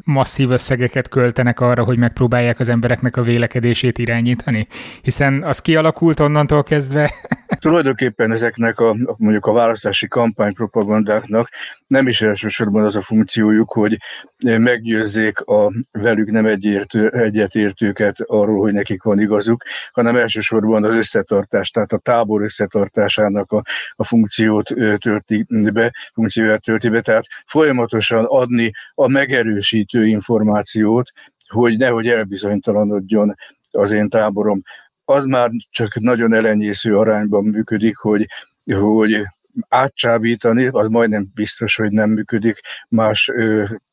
masszív 0.04 0.52
összegeket 0.52 1.10
költenek 1.10 1.60
arra, 1.60 1.84
hogy 1.84 1.98
megpróbálják 1.98 2.60
az 2.60 2.70
embereknek 2.70 3.18
a 3.18 3.22
vélekedését 3.22 3.98
irányítani? 3.98 4.68
Hiszen 5.02 5.44
az 5.44 5.60
kialakult 5.60 6.20
onnantól 6.20 6.64
kezdve. 6.64 7.14
Tulajdonképpen 7.60 8.32
ezeknek 8.32 8.80
a, 8.80 8.96
mondjuk 9.18 9.46
a 9.46 9.52
választási 9.52 10.08
kampánypropagandáknak 10.08 11.50
nem 11.88 12.08
is 12.08 12.22
elsősorban 12.22 12.84
az 12.84 12.96
a 12.96 13.02
funkciójuk, 13.02 13.72
hogy 13.72 13.98
meggyőzzék 14.46 15.40
a 15.40 15.72
velük 15.92 16.32
nem 16.32 16.46
egyértő, 16.46 17.10
egyetértőket 17.10 18.20
arról, 18.22 18.60
hogy 18.60 18.74
nekik 18.74 19.04
van 19.04 19.20
igazuk, 19.20 19.64
hanem 19.90 20.16
elsősorban 20.16 20.84
az 20.84 20.94
összetartást, 20.94 21.74
tehát 21.74 21.92
a 21.92 21.98
tábor 21.98 22.42
összetartásának 22.42 23.52
a, 23.52 23.64
a 23.96 24.04
funkciót 24.04 24.74
tölti 24.98 25.46
be, 25.50 25.94
funkcióját 26.14 26.62
tölti 26.62 26.90
be, 26.90 27.02
tehát 27.02 27.26
folyamatosan 27.46 28.26
adni 28.26 28.72
a 28.94 29.08
megerősítő 29.08 30.06
információt, 30.06 31.12
hogy 31.48 31.78
nehogy 31.78 32.08
elbizonytalanodjon 32.08 33.36
az 33.72 33.92
én 33.92 34.10
táborom. 34.10 34.62
Az 35.10 35.26
már 35.26 35.50
csak 35.70 36.00
nagyon 36.00 36.34
elenyésző 36.34 36.98
arányban 36.98 37.44
működik, 37.44 37.98
hogy, 37.98 38.26
hogy 38.74 39.24
átcsábítani, 39.70 40.68
az 40.68 40.88
majdnem 40.88 41.28
biztos, 41.34 41.76
hogy 41.76 41.92
nem 41.92 42.10
működik 42.10 42.60
más 42.90 43.32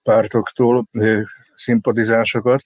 pártoktól 0.03 0.89
szimpatizásokat. 1.55 2.63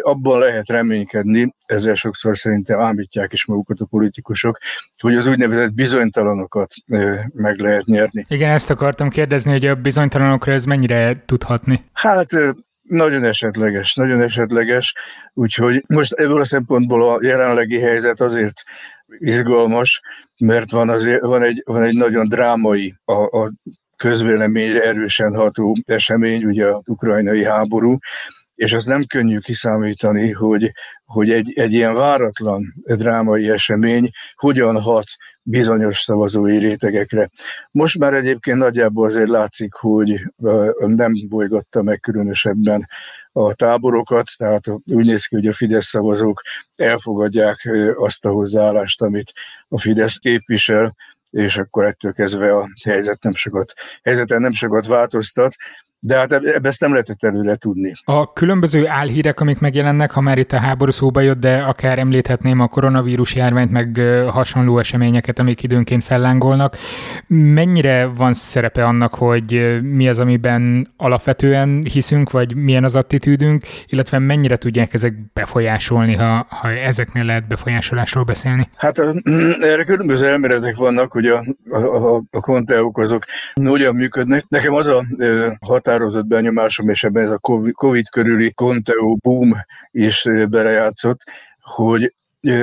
Abban 0.00 0.38
lehet 0.38 0.68
reménykedni, 0.68 1.54
ezzel 1.66 1.94
sokszor 1.94 2.36
szerintem 2.36 2.80
ámítják 2.80 3.32
is 3.32 3.46
magukat 3.46 3.80
a 3.80 3.84
politikusok, 3.84 4.58
hogy 5.00 5.16
az 5.16 5.26
úgynevezett 5.26 5.72
bizonytalanokat 5.72 6.72
meg 7.32 7.58
lehet 7.58 7.84
nyerni. 7.84 8.24
Igen, 8.28 8.50
ezt 8.50 8.70
akartam 8.70 9.08
kérdezni, 9.08 9.50
hogy 9.50 9.66
a 9.66 9.74
bizonytalanokra 9.74 10.52
ez 10.52 10.64
mennyire 10.64 11.22
tudhatni? 11.24 11.84
Hát 11.92 12.30
nagyon 12.88 13.24
esetleges, 13.24 13.94
nagyon 13.94 14.20
esetleges, 14.20 14.94
úgyhogy 15.34 15.84
most 15.86 16.12
ebből 16.12 16.40
a 16.40 16.44
szempontból 16.44 17.10
a 17.10 17.18
jelenlegi 17.22 17.78
helyzet 17.78 18.20
azért 18.20 18.62
izgalmas, 19.18 20.00
mert 20.38 20.70
van, 20.70 20.88
azért, 20.88 21.20
van, 21.20 21.42
egy, 21.42 21.62
van 21.64 21.82
egy 21.82 21.94
nagyon 21.96 22.28
drámai, 22.28 22.94
a, 23.04 23.12
a 23.12 23.52
közvéleményre 23.96 24.82
erősen 24.82 25.34
ható 25.34 25.76
esemény, 25.84 26.44
ugye 26.44 26.66
a 26.66 26.82
ukrajnai 26.86 27.44
háború, 27.44 27.98
és 28.58 28.72
az 28.72 28.84
nem 28.84 29.04
könnyű 29.06 29.38
kiszámítani, 29.38 30.30
hogy, 30.30 30.72
hogy 31.04 31.30
egy, 31.30 31.52
egy 31.54 31.72
ilyen 31.72 31.94
váratlan 31.94 32.74
drámai 32.84 33.50
esemény 33.50 34.10
hogyan 34.34 34.80
hat 34.80 35.06
bizonyos 35.42 35.98
szavazói 35.98 36.58
rétegekre. 36.58 37.30
Most 37.70 37.98
már 37.98 38.14
egyébként 38.14 38.58
nagyjából 38.58 39.06
azért 39.06 39.28
látszik, 39.28 39.72
hogy 39.72 40.20
nem 40.78 41.12
bolygatta 41.28 41.82
meg 41.82 42.00
különösebben 42.00 42.88
a 43.32 43.54
táborokat, 43.54 44.26
tehát 44.36 44.68
úgy 44.68 45.06
néz 45.06 45.26
ki, 45.26 45.34
hogy 45.34 45.46
a 45.46 45.52
Fidesz 45.52 45.86
szavazók 45.86 46.42
elfogadják 46.76 47.68
azt 47.96 48.24
a 48.24 48.30
hozzáállást, 48.30 49.02
amit 49.02 49.32
a 49.68 49.80
Fidesz 49.80 50.16
képvisel, 50.16 50.94
és 51.30 51.56
akkor 51.56 51.84
ettől 51.84 52.12
kezdve 52.12 52.56
a 52.56 52.68
helyzet 52.84 53.22
nem 53.22 53.34
sokat, 53.34 53.72
helyzeten 54.02 54.40
nem 54.40 54.52
sokat 54.52 54.86
változtat. 54.86 55.54
De 56.00 56.16
hát 56.16 56.32
ebbe 56.32 56.68
ezt 56.68 56.80
nem 56.80 56.90
lehetett 56.90 57.24
előre 57.24 57.56
tudni. 57.56 57.92
A 58.04 58.32
különböző 58.32 58.86
álhírek, 58.86 59.40
amik 59.40 59.58
megjelennek, 59.58 60.10
ha 60.10 60.20
már 60.20 60.38
itt 60.38 60.52
a 60.52 60.58
háború 60.58 60.90
szóba 60.90 61.20
jött, 61.20 61.38
de 61.38 61.58
akár 61.58 61.98
említhetném 61.98 62.60
a 62.60 62.66
koronavírus 62.66 63.34
járványt, 63.34 63.70
meg 63.70 64.00
hasonló 64.28 64.78
eseményeket, 64.78 65.38
amik 65.38 65.62
időnként 65.62 66.04
fellángolnak. 66.04 66.76
Mennyire 67.26 68.06
van 68.16 68.34
szerepe 68.34 68.84
annak, 68.84 69.14
hogy 69.14 69.78
mi 69.82 70.08
az, 70.08 70.18
amiben 70.18 70.86
alapvetően 70.96 71.82
hiszünk, 71.92 72.30
vagy 72.30 72.56
milyen 72.56 72.84
az 72.84 72.96
attitűdünk, 72.96 73.64
illetve 73.86 74.18
mennyire 74.18 74.56
tudják 74.56 74.94
ezek 74.94 75.32
befolyásolni, 75.32 76.14
ha, 76.14 76.46
ha 76.50 76.70
ezeknél 76.70 77.24
lehet 77.24 77.48
befolyásolásról 77.48 78.24
beszélni? 78.24 78.68
Hát 78.76 78.98
erre 79.72 79.84
különböző 79.84 80.26
elméletek 80.26 80.76
vannak, 80.76 81.12
hogy 81.12 81.26
a, 81.26 81.44
a, 81.70 81.76
a, 81.76 82.22
a 82.30 82.40
konteók 82.40 82.98
azok 82.98 83.24
hogyan 83.54 83.94
működnek. 83.94 84.44
Nekem 84.48 84.74
az 84.74 84.86
a 84.86 85.04
hat 85.60 85.87
határozott 85.88 86.26
benyomásom, 86.26 86.88
és 86.88 87.04
ebben 87.04 87.24
ez 87.24 87.30
a 87.30 87.38
Covid 87.72 88.08
körüli 88.08 88.52
Conteo 88.52 89.14
boom 89.14 89.54
is 89.90 90.26
belejátszott, 90.48 91.20
hogy 91.60 92.14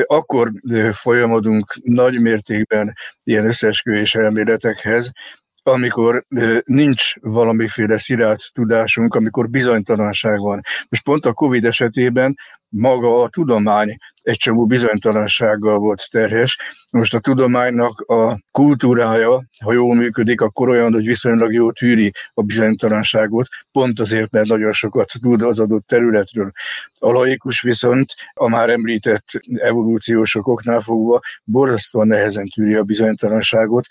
akkor 0.05 0.51
folyamodunk 0.91 1.75
nagy 1.83 2.21
mértékben 2.21 2.93
ilyen 3.23 3.45
összeesküvés 3.45 4.15
elméletekhez, 4.15 5.11
amikor 5.63 6.25
nincs 6.65 7.13
valamiféle 7.21 7.97
szilárd 7.97 8.39
tudásunk, 8.53 9.15
amikor 9.15 9.49
bizonytalanság 9.49 10.39
van. 10.39 10.61
Most 10.89 11.03
pont 11.03 11.25
a 11.25 11.33
Covid 11.33 11.65
esetében 11.65 12.35
maga 12.69 13.21
a 13.21 13.29
tudomány 13.29 13.97
egy 14.25 14.37
csomó 14.37 14.65
bizonytalansággal 14.65 15.77
volt 15.77 16.07
terhes. 16.11 16.57
Most 16.91 17.13
a 17.13 17.19
tudománynak 17.19 17.99
a 17.99 18.39
kultúrája, 18.51 19.43
ha 19.63 19.73
jól 19.73 19.95
működik, 19.95 20.41
akkor 20.41 20.69
olyan, 20.69 20.93
hogy 20.93 21.05
viszonylag 21.05 21.53
jól 21.53 21.73
tűri 21.73 22.11
a 22.33 22.41
bizonytalanságot, 22.41 23.47
pont 23.71 23.99
azért, 23.99 24.31
mert 24.31 24.47
nagyon 24.47 24.71
sokat 24.71 25.11
tud 25.21 25.41
az 25.41 25.59
adott 25.59 25.87
területről. 25.87 26.51
A 26.99 27.11
laikus 27.11 27.61
viszont 27.61 28.13
a 28.33 28.47
már 28.47 28.69
említett 28.69 29.27
evolúciós 29.53 30.35
okoknál 30.35 30.79
fogva 30.79 31.19
borzasztóan 31.43 32.07
nehezen 32.07 32.45
tűri 32.45 32.73
a 32.73 32.83
bizonytalanságot. 32.83 33.87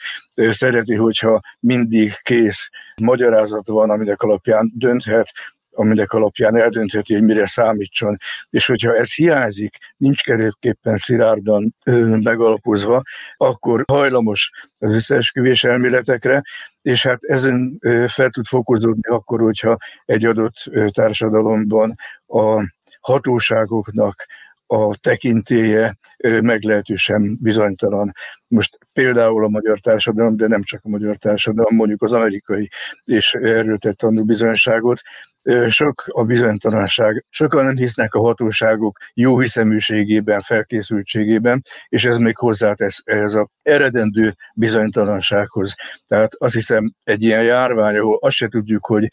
Szereti, 0.50 0.95
hogyha 0.95 1.40
mindig 1.61 2.12
kész 2.23 2.71
magyarázat 3.02 3.66
van, 3.66 3.90
aminek 3.90 4.23
alapján 4.23 4.73
dönthet, 4.75 5.33
aminek 5.75 6.12
alapján 6.12 6.57
eldöntheti, 6.57 7.14
hogy 7.14 7.23
mire 7.23 7.47
számítson. 7.47 8.16
És 8.50 8.66
hogyha 8.66 8.97
ez 8.97 9.14
hiányzik, 9.14 9.76
nincs 9.97 10.23
keréképpen 10.23 10.97
szilárdan 10.97 11.75
ö, 11.85 12.16
megalapozva, 12.16 13.02
akkor 13.37 13.85
hajlamos 13.87 14.50
az 14.78 14.93
összeesküvés 14.93 15.64
elméletekre, 15.64 16.43
és 16.83 17.02
hát 17.02 17.25
ezen 17.25 17.78
fel 18.07 18.31
tud 18.31 18.47
fokozódni 18.47 19.09
akkor, 19.09 19.40
hogyha 19.40 19.76
egy 20.04 20.25
adott 20.25 20.71
társadalomban 20.93 21.95
a 22.26 22.73
hatóságoknak 23.00 24.26
a 24.66 24.97
tekintélye 24.97 25.97
meglehetősen 26.40 27.38
bizonytalan. 27.40 28.12
Most 28.49 28.78
például 28.93 29.45
a 29.45 29.49
magyar 29.49 29.78
társadalom, 29.78 30.37
de 30.37 30.47
nem 30.47 30.62
csak 30.62 30.81
a 30.85 30.88
magyar 30.88 31.16
társadalom, 31.16 31.75
mondjuk 31.75 32.02
az 32.02 32.12
amerikai, 32.12 32.71
és 33.04 33.35
erről 33.35 33.78
tett 33.78 33.97
tanúbizonyságot, 33.97 35.00
sok 35.68 36.04
a 36.06 36.24
bizonytalanság. 36.24 37.24
Sokan 37.28 37.64
nem 37.64 37.76
hisznek 37.76 38.14
a 38.14 38.20
hatóságok 38.20 38.98
jó 39.14 39.38
hiszeműségében, 39.38 40.40
felkészültségében, 40.40 41.62
és 41.88 42.04
ez 42.04 42.16
még 42.16 42.36
hozzátesz 42.36 43.02
ehhez 43.04 43.34
a 43.34 43.48
eredendő 43.62 44.36
bizonytalansághoz. 44.54 45.74
Tehát 46.06 46.34
azt 46.34 46.54
hiszem, 46.54 46.92
egy 47.04 47.22
ilyen 47.22 47.42
járvány, 47.42 47.96
ahol 47.96 48.18
azt 48.20 48.36
se 48.36 48.48
tudjuk, 48.48 48.86
hogy 48.86 49.08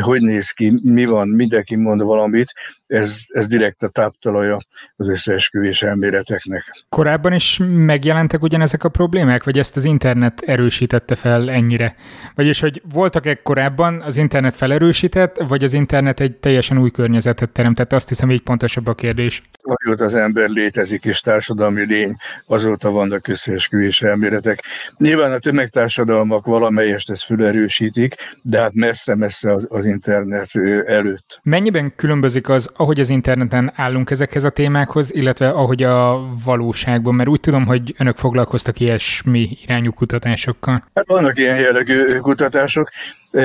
hogy 0.00 0.20
néz 0.20 0.50
ki, 0.50 0.80
mi 0.82 1.04
van, 1.04 1.28
mindenki 1.28 1.76
mond 1.76 2.02
valamit, 2.02 2.52
ez, 2.86 3.20
ez 3.28 3.46
direkt 3.46 3.82
a 3.82 3.88
táptalaja 3.88 4.58
az 4.96 5.08
összeesküvés 5.08 5.82
elméleteknek. 5.82 6.84
Korábban 6.88 7.32
is 7.32 7.60
megjelentek 7.62 8.42
ugyanezek 8.42 8.84
a 8.84 8.88
problémák, 8.88 9.44
vagy 9.44 9.58
ezt 9.58 9.76
az 9.76 9.84
internet 9.84 10.40
erősítette 10.40 11.14
fel 11.14 11.50
ennyire? 11.50 11.94
Vagyis, 12.34 12.60
hogy 12.60 12.82
voltak-e 12.92 13.34
korábban, 13.34 14.00
az 14.00 14.16
internet 14.16 14.54
felerősített, 14.54 15.42
vagy 15.48 15.64
az 15.64 15.72
internet 15.76 16.20
egy 16.20 16.36
teljesen 16.36 16.78
új 16.78 16.90
környezetet 16.90 17.50
teremtett? 17.50 17.92
Azt 17.92 18.08
hiszem, 18.08 18.30
így 18.30 18.42
pontosabb 18.42 18.86
a 18.86 18.94
kérdés. 18.94 19.42
Amióta 19.62 20.04
az 20.04 20.14
ember 20.14 20.48
létezik 20.48 21.04
és 21.04 21.20
társadalmi 21.20 21.86
lény, 21.86 22.16
azóta 22.46 22.90
vannak 22.90 23.28
összeesküvés 23.28 24.02
elméletek. 24.02 24.62
Nyilván 24.96 25.32
a 25.32 25.38
tömegtársadalmak 25.38 26.46
valamelyest 26.46 27.10
ezt 27.10 27.24
felerősítik, 27.24 28.14
de 28.42 28.60
hát 28.60 28.74
messze-messze 28.74 29.52
az, 29.52 29.66
az 29.70 29.84
internet 29.84 30.50
előtt. 30.86 31.40
Mennyiben 31.42 31.92
különbözik 31.96 32.48
az, 32.48 32.70
ahogy 32.76 33.00
az 33.00 33.10
interneten 33.10 33.72
állunk 33.74 34.10
ezekhez 34.10 34.44
a 34.44 34.50
témákhoz, 34.50 35.14
illetve 35.14 35.48
ahogy 35.48 35.82
a 35.82 36.28
valóságban, 36.44 37.14
mert 37.14 37.28
úgy 37.28 37.40
tudom, 37.40 37.66
hogy 37.66 37.94
önök 37.98 38.16
foglalkoztak 38.16 38.80
ilyesmi 38.80 39.48
irányú 39.62 39.92
kutatásokkal. 39.92 40.84
Hát 40.94 41.06
vannak 41.06 41.38
ilyen 41.38 41.58
jellegű 41.58 42.18
kutatások. 42.18 42.90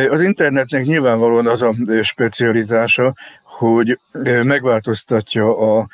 Az 0.09 0.21
internetnek 0.21 0.83
nyilvánvalóan 0.83 1.47
az 1.47 1.61
a 1.61 1.75
specialitása, 2.01 3.13
hogy 3.43 3.99
megváltoztatja 4.43 5.57
a, 5.57 5.87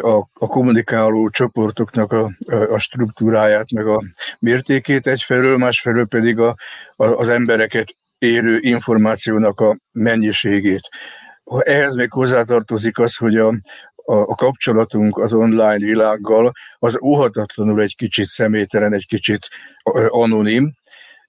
a, 0.00 0.28
a 0.32 0.46
kommunikáló 0.46 1.28
csoportoknak 1.28 2.12
a, 2.12 2.30
a 2.70 2.78
struktúráját, 2.78 3.70
meg 3.70 3.86
a 3.86 4.02
mértékét 4.38 5.06
egyfelől, 5.06 5.56
másfelől 5.56 6.06
pedig 6.06 6.38
a, 6.38 6.54
a, 6.96 7.06
az 7.06 7.28
embereket 7.28 7.96
érő 8.18 8.58
információnak 8.60 9.60
a 9.60 9.78
mennyiségét. 9.92 10.88
Ehhez 11.58 11.94
még 11.94 12.12
hozzátartozik 12.12 12.98
az, 12.98 13.16
hogy 13.16 13.36
a, 13.36 13.48
a, 13.94 14.14
a 14.14 14.34
kapcsolatunk 14.34 15.18
az 15.18 15.32
online 15.32 15.84
világgal 15.84 16.52
az 16.78 16.98
óhatatlanul 17.02 17.80
egy 17.80 17.96
kicsit 17.96 18.26
személytelen, 18.26 18.92
egy 18.92 19.06
kicsit 19.06 19.48
anonim, 20.08 20.72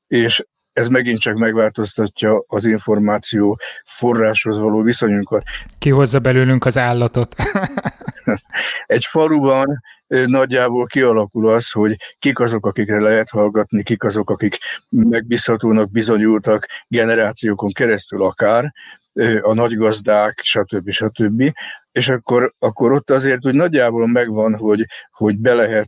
és 0.08 0.44
ez 0.76 0.88
megint 0.88 1.20
csak 1.20 1.36
megváltoztatja 1.38 2.44
az 2.48 2.66
információ 2.66 3.60
forráshoz 3.84 4.58
való 4.58 4.82
viszonyunkat. 4.82 5.44
Ki 5.80 5.90
hozza 5.90 6.20
belőlünk 6.20 6.66
az 6.66 6.78
állatot? 6.78 7.36
Egy 8.86 9.06
faluban 9.06 9.82
nagyjából 10.08 10.86
kialakul 10.86 11.50
az, 11.50 11.72
hogy 11.72 11.96
kik 12.20 12.40
azok, 12.40 12.66
akikre 12.66 13.00
lehet 13.00 13.30
hallgatni, 13.30 13.84
kik 13.84 14.04
azok, 14.04 14.30
akik 14.30 14.58
megbízhatónak 14.90 15.92
bizonyultak 15.92 16.68
generációkon 16.88 17.72
keresztül 17.72 18.24
akár, 18.24 18.74
a 19.42 19.54
nagygazdák, 19.54 20.40
stb. 20.44 20.90
stb. 20.90 21.54
És 21.92 22.10
akkor, 22.10 22.54
akkor 22.60 22.92
ott 22.92 23.12
azért 23.12 23.46
úgy 23.46 23.54
nagyjából 23.54 24.08
megvan, 24.08 24.56
hogy, 24.56 24.86
hogy 25.12 25.38
be 25.38 25.54
lehet, 25.54 25.88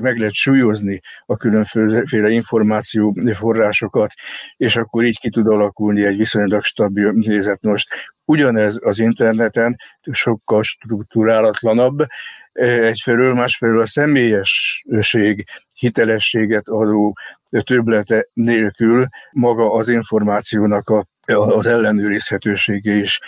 meg 0.00 0.16
lehet 0.16 0.32
súlyozni 0.32 1.00
a 1.26 1.36
különféle 1.36 2.28
információ 2.28 3.16
forrásokat, 3.34 4.12
és 4.56 4.76
akkor 4.76 5.04
így 5.04 5.18
ki 5.18 5.30
tud 5.30 5.46
alakulni 5.46 6.04
egy 6.04 6.16
viszonylag 6.16 6.62
stabil 6.62 7.12
nézet. 7.12 7.62
Most 7.62 7.88
ugyanez 8.24 8.78
az 8.82 9.00
interneten 9.00 9.76
sokkal 10.10 10.62
struktúrálatlanabb, 10.62 12.06
egyfelől, 12.52 13.34
másfelől 13.34 13.80
a 13.80 13.86
személyesség 13.86 15.44
hitelességet 15.74 16.68
adó 16.68 17.16
töblete 17.62 18.28
nélkül 18.32 19.06
maga 19.32 19.72
az 19.72 19.88
információnak 19.88 20.88
a 20.88 21.06
az 21.26 21.66
ellenőrizhetősége 21.66 22.92
is 22.92 23.20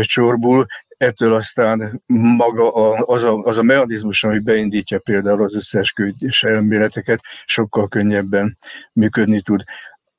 csorbul, 0.00 0.66
ettől 0.98 1.34
aztán 1.34 2.02
maga 2.06 2.72
a, 2.74 3.04
az, 3.06 3.22
a, 3.22 3.42
az 3.42 3.58
a 3.58 3.62
mechanizmus, 3.62 4.24
ami 4.24 4.38
beindítja 4.38 4.98
például 4.98 5.42
az 5.42 5.54
összeesküvés 5.54 6.42
elméleteket, 6.42 7.20
sokkal 7.44 7.88
könnyebben 7.88 8.56
működni 8.92 9.40
tud. 9.40 9.62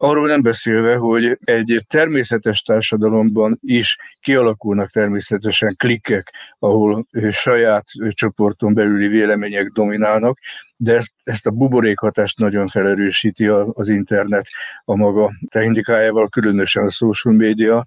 Arról 0.02 0.28
nem 0.28 0.42
beszélve, 0.42 0.96
hogy 0.96 1.38
egy 1.44 1.84
természetes 1.88 2.62
társadalomban 2.62 3.60
is 3.62 3.98
kialakulnak 4.20 4.90
természetesen 4.90 5.76
klikkek, 5.78 6.34
ahol 6.60 7.08
saját 7.32 7.86
csoporton 8.10 8.74
belüli 8.74 9.08
vélemények 9.08 9.68
dominálnak, 9.68 10.40
de 10.76 10.96
ezt, 10.96 11.14
ezt 11.24 11.48
a 11.48 11.52
buborékhatást 11.52 12.38
nagyon 12.38 12.68
felerősíti 12.68 13.48
az 13.74 13.90
internet 13.90 14.48
a 14.86 14.96
maga 14.96 15.32
technikájával, 15.50 16.30
különösen 16.30 16.86
a 16.86 16.90
social 16.90 17.34
media, 17.34 17.86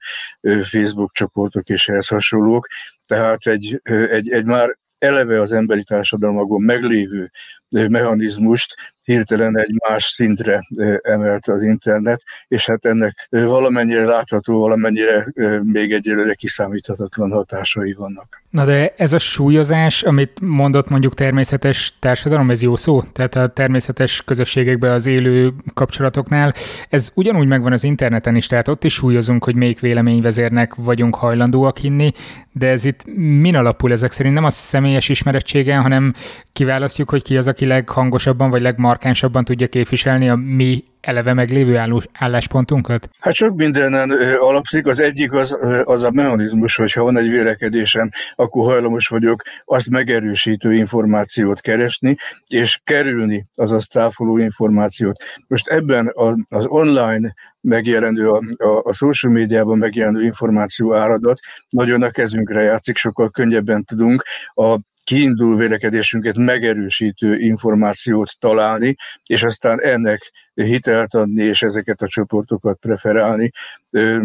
Facebook 0.63 1.13
csoportok 1.13 1.69
és 1.69 1.89
ehhez 1.89 2.07
hasonlók. 2.07 2.67
Tehát 3.07 3.47
egy, 3.47 3.81
egy, 4.11 4.31
egy 4.31 4.45
már 4.45 4.79
eleve 4.99 5.41
az 5.41 5.53
emberi 5.53 5.83
társadalmakban 5.83 6.63
meglévő 6.63 7.31
mechanizmust 7.71 8.75
hirtelen 9.05 9.59
egy 9.59 9.75
más 9.89 10.05
szintre 10.05 10.67
emelte 11.03 11.53
az 11.53 11.63
internet, 11.63 12.23
és 12.49 12.67
hát 12.67 12.85
ennek 12.85 13.27
valamennyire 13.31 14.05
látható, 14.05 14.61
valamennyire 14.61 15.33
még 15.63 15.93
egyelőre 15.93 16.35
kiszámíthatatlan 16.35 17.31
hatásai 17.31 17.93
vannak. 17.93 18.43
Na 18.51 18.65
de 18.65 18.95
ez 18.97 19.13
a 19.13 19.19
súlyozás, 19.19 20.03
amit 20.03 20.41
mondott 20.41 20.89
mondjuk 20.89 21.15
természetes 21.15 21.97
társadalom, 21.99 22.51
ez 22.51 22.63
jó 22.63 22.77
szó? 22.77 23.03
Tehát 23.03 23.35
a 23.35 23.47
természetes 23.47 24.23
közösségekben 24.25 24.91
az 24.91 25.07
élő 25.07 25.53
kapcsolatoknál, 25.75 26.53
ez 26.89 27.11
ugyanúgy 27.15 27.47
megvan 27.47 27.73
az 27.73 27.85
interneten 27.85 28.37
is, 28.37 28.47
tehát 28.47 28.69
ott 28.69 28.85
is 28.85 28.95
súlyozunk, 28.95 29.45
hogy 29.45 29.55
melyik 29.55 29.81
véleményvezérnek 29.81 30.75
vagyunk 30.75 31.15
hajlandóak 31.15 31.79
hinni, 31.79 32.13
de 32.53 32.69
ez 32.69 32.85
itt 32.85 33.05
min 33.17 33.57
alapul 33.57 33.93
ezek 33.93 34.11
szerint? 34.11 34.35
Nem 34.35 34.45
a 34.45 34.51
személyes 34.51 35.09
ismerettségen, 35.09 35.83
hanem 35.83 36.15
kiválasztjuk, 36.53 37.11
hogy 37.11 37.23
ki 37.23 37.37
az, 37.37 37.49
aki 37.49 37.67
leghangosabban 37.67 38.51
vagy 38.51 38.63
legmarkánsabban 38.93 39.45
tudja 39.45 39.67
képviselni 39.67 40.29
a 40.29 40.37
mi 40.37 40.85
eleve 41.01 41.33
meglévő 41.33 41.81
álláspontunkat? 42.13 43.09
Hát 43.21 43.35
sok 43.35 43.57
mindenen 43.57 44.11
alapszik. 44.39 44.87
Az 44.87 45.01
egyik 45.01 45.33
az, 45.33 45.57
az 45.85 46.03
a 46.03 46.11
mechanizmus, 46.11 46.77
hogy 46.77 46.93
ha 46.93 47.03
van 47.03 47.17
egy 47.17 47.31
vélekedésem, 47.31 48.11
akkor 48.35 48.65
hajlamos 48.65 49.09
vagyok 49.09 49.43
azt 49.65 49.91
megerősítő 49.91 50.75
információt 50.75 51.61
keresni, 51.61 52.17
és 52.47 52.81
kerülni 52.85 53.45
az 53.55 53.73
azt 53.73 53.91
cáfoló 53.91 54.39
információt. 54.39 55.23
Most 55.49 55.69
ebben 55.69 56.13
az 56.49 56.67
online 56.67 57.35
megjelenő, 57.61 58.29
a, 58.29 58.43
a, 58.57 58.83
a 58.85 58.93
social 58.93 59.33
médiában 59.33 59.79
megjelenő 59.79 60.23
információ 60.23 60.95
áradat 60.95 61.39
nagyon 61.69 62.03
a 62.03 62.11
kezünkre 62.11 62.63
játszik, 62.63 62.97
sokkal 62.97 63.31
könnyebben 63.31 63.85
tudunk 63.85 64.23
a 64.55 64.79
kiinduló 65.05 65.57
vélekedésünket 65.57 66.37
megerősítő 66.37 67.39
információt 67.39 68.39
találni, 68.39 68.97
és 69.27 69.43
aztán 69.43 69.81
ennek 69.81 70.33
hitelt 70.55 71.15
adni, 71.15 71.43
és 71.43 71.63
ezeket 71.63 72.03
a 72.03 72.09
csoportokat 72.09 72.79
preferálni, 72.79 73.51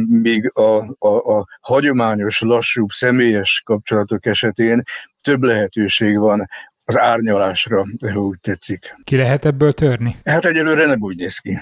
míg 0.07 0.51
a, 0.53 0.95
a, 0.99 1.37
a 1.37 1.47
hagyományos, 1.61 2.41
lassúbb, 2.41 2.89
személyes 2.89 3.61
kapcsolatok 3.65 4.25
esetén 4.25 4.83
több 5.23 5.43
lehetőség 5.43 6.17
van 6.17 6.49
az 6.85 6.99
árnyalásra, 6.99 7.85
ha 7.99 8.19
úgy 8.19 8.39
tetszik. 8.39 8.95
Ki 9.03 9.15
lehet 9.15 9.45
ebből 9.45 9.73
törni? 9.73 10.15
Hát 10.25 10.45
egyelőre 10.45 10.85
nem 10.85 11.01
úgy 11.01 11.17
néz 11.17 11.37
ki. 11.37 11.59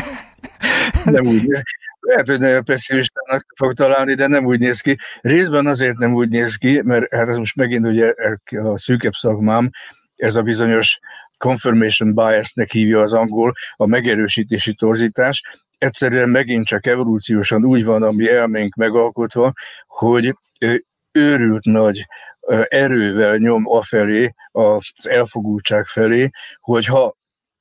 nem 1.04 1.26
úgy 1.26 1.46
néz 1.46 1.60
ki. 1.60 1.85
Lehet, 2.06 2.28
hogy 2.28 2.40
nagyon 2.40 2.64
pessimistának 2.64 3.46
fog 3.56 3.72
találni, 3.74 4.14
de 4.14 4.26
nem 4.26 4.44
úgy 4.44 4.58
néz 4.58 4.80
ki. 4.80 4.96
Részben 5.20 5.66
azért 5.66 5.96
nem 5.96 6.14
úgy 6.14 6.28
néz 6.28 6.56
ki, 6.56 6.80
mert 6.82 7.14
hát 7.14 7.28
ez 7.28 7.36
most 7.36 7.56
megint 7.56 7.86
ugye 7.86 8.14
a 8.62 8.78
szűkebb 8.78 9.12
szakmám, 9.12 9.70
ez 10.16 10.36
a 10.36 10.42
bizonyos 10.42 10.98
confirmation 11.38 12.14
biasnek 12.14 12.70
hívja 12.70 13.00
az 13.00 13.12
angol, 13.12 13.52
a 13.76 13.86
megerősítési 13.86 14.74
torzítás. 14.74 15.42
Egyszerűen 15.78 16.28
megint 16.28 16.66
csak 16.66 16.86
evolúciósan 16.86 17.64
úgy 17.64 17.84
van 17.84 18.02
a 18.02 18.10
mi 18.10 18.30
elménk 18.30 18.74
megalkotva, 18.74 19.52
hogy 19.86 20.34
őrült 21.12 21.64
nagy 21.64 22.06
erővel 22.68 23.36
nyom 23.36 23.62
afelé, 23.66 24.34
az 24.52 25.08
elfogultság 25.08 25.84
felé, 25.84 26.30
hogy 26.60 26.86
ha 26.86 27.16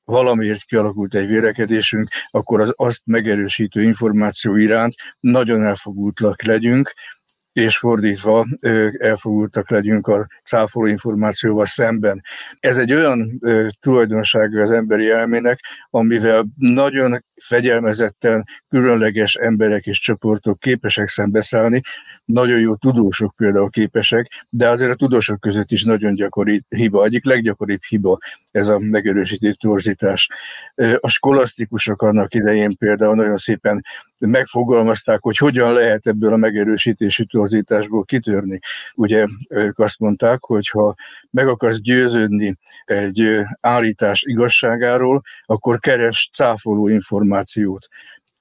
valamiért 0.06 0.64
kialakult 0.64 1.16
egy 1.16 1.28
vélekedésünk, 1.28 2.10
akkor 2.30 2.62
az 2.62 2.74
azt 2.76 3.02
megerősítő 3.06 3.82
információ 3.82 4.56
iránt 4.56 4.96
nagyon 5.20 5.64
elfogultlak 5.64 6.44
legyünk, 6.44 6.94
és 7.56 7.78
fordítva 7.78 8.46
elfogultak 8.98 9.70
legyünk 9.70 10.08
a 10.08 10.28
cáfoló 10.44 10.86
információval 10.86 11.66
szemben. 11.66 12.22
Ez 12.60 12.78
egy 12.78 12.94
olyan 12.94 13.40
tulajdonsága 13.80 14.62
az 14.62 14.72
emberi 14.72 15.10
elmének, 15.10 15.60
amivel 15.90 16.46
nagyon 16.56 17.24
fegyelmezetten 17.36 18.44
különleges 18.70 19.36
emberek 19.36 19.86
és 19.86 20.00
csoportok 20.00 20.60
képesek 20.60 21.08
szembeszállni, 21.08 21.82
nagyon 22.26 22.60
jó 22.60 22.76
tudósok 22.76 23.34
például 23.36 23.70
képesek, 23.70 24.46
de 24.50 24.70
azért 24.70 24.92
a 24.92 24.96
tudósok 24.96 25.40
között 25.40 25.72
is 25.72 25.84
nagyon 25.84 26.14
gyakori 26.14 26.64
hiba, 26.70 27.04
egyik 27.04 27.26
leggyakoribb 27.26 27.84
hiba 27.88 28.18
ez 28.52 28.68
a 28.68 28.80
megerősített 28.80 29.58
torzítás. 29.58 30.30
A 31.00 31.10
skolasztikusok 31.10 32.02
annak 32.02 32.34
idején 32.34 32.78
például 32.78 33.16
nagyon 33.16 33.38
szépen 33.38 33.84
megfogalmazták, 34.20 35.20
hogy 35.22 35.38
hogyan 35.38 35.74
lehet 35.74 36.08
ebből 36.08 36.34
a 36.34 36.38
megerősítési 36.38 37.26
torzításból 37.46 38.06
kitörni. 38.06 38.60
Ugye 38.96 39.26
ők 39.50 39.80
azt 39.80 40.00
mondták, 40.00 40.44
hogy 40.44 40.68
ha 40.68 40.96
meg 41.30 41.48
akarsz 41.48 41.80
győződni 41.80 42.58
egy 42.86 43.42
állítás 43.62 44.24
igazságáról, 44.24 45.22
akkor 45.46 45.80
keres 45.80 46.30
cáfoló 46.34 46.88
információt. 46.88 47.88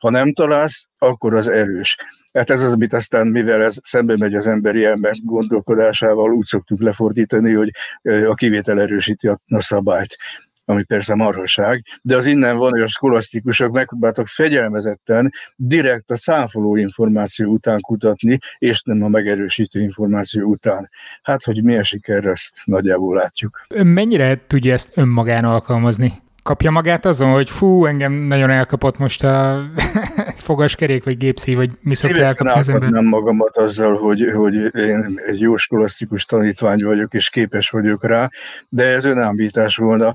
Ha 0.01 0.11
nem 0.11 0.33
találsz, 0.33 0.87
akkor 0.99 1.35
az 1.35 1.49
erős. 1.49 1.97
Hát 2.33 2.51
ez 2.51 2.61
az, 2.61 2.73
amit 2.73 2.93
aztán, 2.93 3.27
mivel 3.27 3.63
ez 3.63 3.77
szembe 3.83 4.17
megy 4.17 4.35
az 4.35 4.47
emberi 4.47 4.85
elme 4.85 5.11
gondolkodásával, 5.23 6.33
úgy 6.33 6.45
szoktuk 6.45 6.81
lefordítani, 6.81 7.53
hogy 7.53 7.71
a 8.03 8.35
kivétel 8.35 8.81
erősíti 8.81 9.29
a 9.29 9.41
szabályt 9.61 10.17
ami 10.65 10.83
persze 10.83 11.15
marhaság, 11.15 11.85
de 12.03 12.17
az 12.17 12.27
innen 12.27 12.57
van, 12.57 12.71
hogy 12.71 12.81
a 12.81 12.87
skolasztikusok 12.87 13.73
megpróbáltak 13.73 14.27
fegyelmezetten 14.27 15.33
direkt 15.57 16.11
a 16.11 16.17
cáfoló 16.17 16.77
információ 16.77 17.53
után 17.53 17.81
kutatni, 17.81 18.39
és 18.59 18.83
nem 18.83 19.03
a 19.03 19.09
megerősítő 19.09 19.81
információ 19.81 20.49
után. 20.49 20.91
Hát, 21.23 21.43
hogy 21.43 21.63
milyen 21.63 21.83
siker, 21.83 22.27
ezt 22.27 22.61
nagyjából 22.65 23.15
látjuk. 23.15 23.67
Mennyire 23.83 24.47
tudja 24.47 24.73
ezt 24.73 24.97
önmagán 24.97 25.45
alkalmazni? 25.45 26.24
Kapja 26.45 26.71
magát 26.71 27.05
azon, 27.05 27.33
hogy 27.33 27.51
fú, 27.51 27.85
engem 27.85 28.13
nagyon 28.13 28.51
elkapott 28.51 28.99
most 28.99 29.25
a 29.25 29.65
fogaskerék, 30.49 31.05
vagy 31.05 31.17
gépszív, 31.17 31.57
vagy 31.57 31.71
mi 31.81 31.95
szokta 31.95 32.25
elkapni 32.25 32.61
az 32.61 32.69
ember? 32.69 32.91
nem 32.91 33.05
magamat 33.05 33.57
azzal, 33.57 33.97
hogy, 33.97 34.31
hogy 34.35 34.55
én 34.75 35.21
egy 35.27 35.41
jó 35.41 35.57
skolasztikus 35.57 36.25
tanítvány 36.25 36.85
vagyok, 36.85 37.15
és 37.15 37.31
képes 37.31 37.71
vagyok 37.71 38.05
rá, 38.05 38.31
de 38.69 38.85
ez 38.85 39.05
önállítás 39.05 39.77
volna. 39.77 40.13